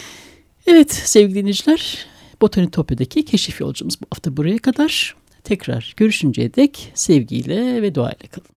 evet 0.66 0.92
sevgili 0.92 1.34
dinleyiciler. 1.34 2.06
Botanitopya'daki 2.40 3.24
keşif 3.24 3.60
yolcumuz 3.60 4.00
bu 4.00 4.06
hafta 4.10 4.36
buraya 4.36 4.58
kadar. 4.58 5.16
Tekrar 5.44 5.94
görüşünceye 5.96 6.54
dek 6.54 6.92
sevgiyle 6.94 7.82
ve 7.82 7.94
duayla 7.94 8.28
kalın. 8.30 8.48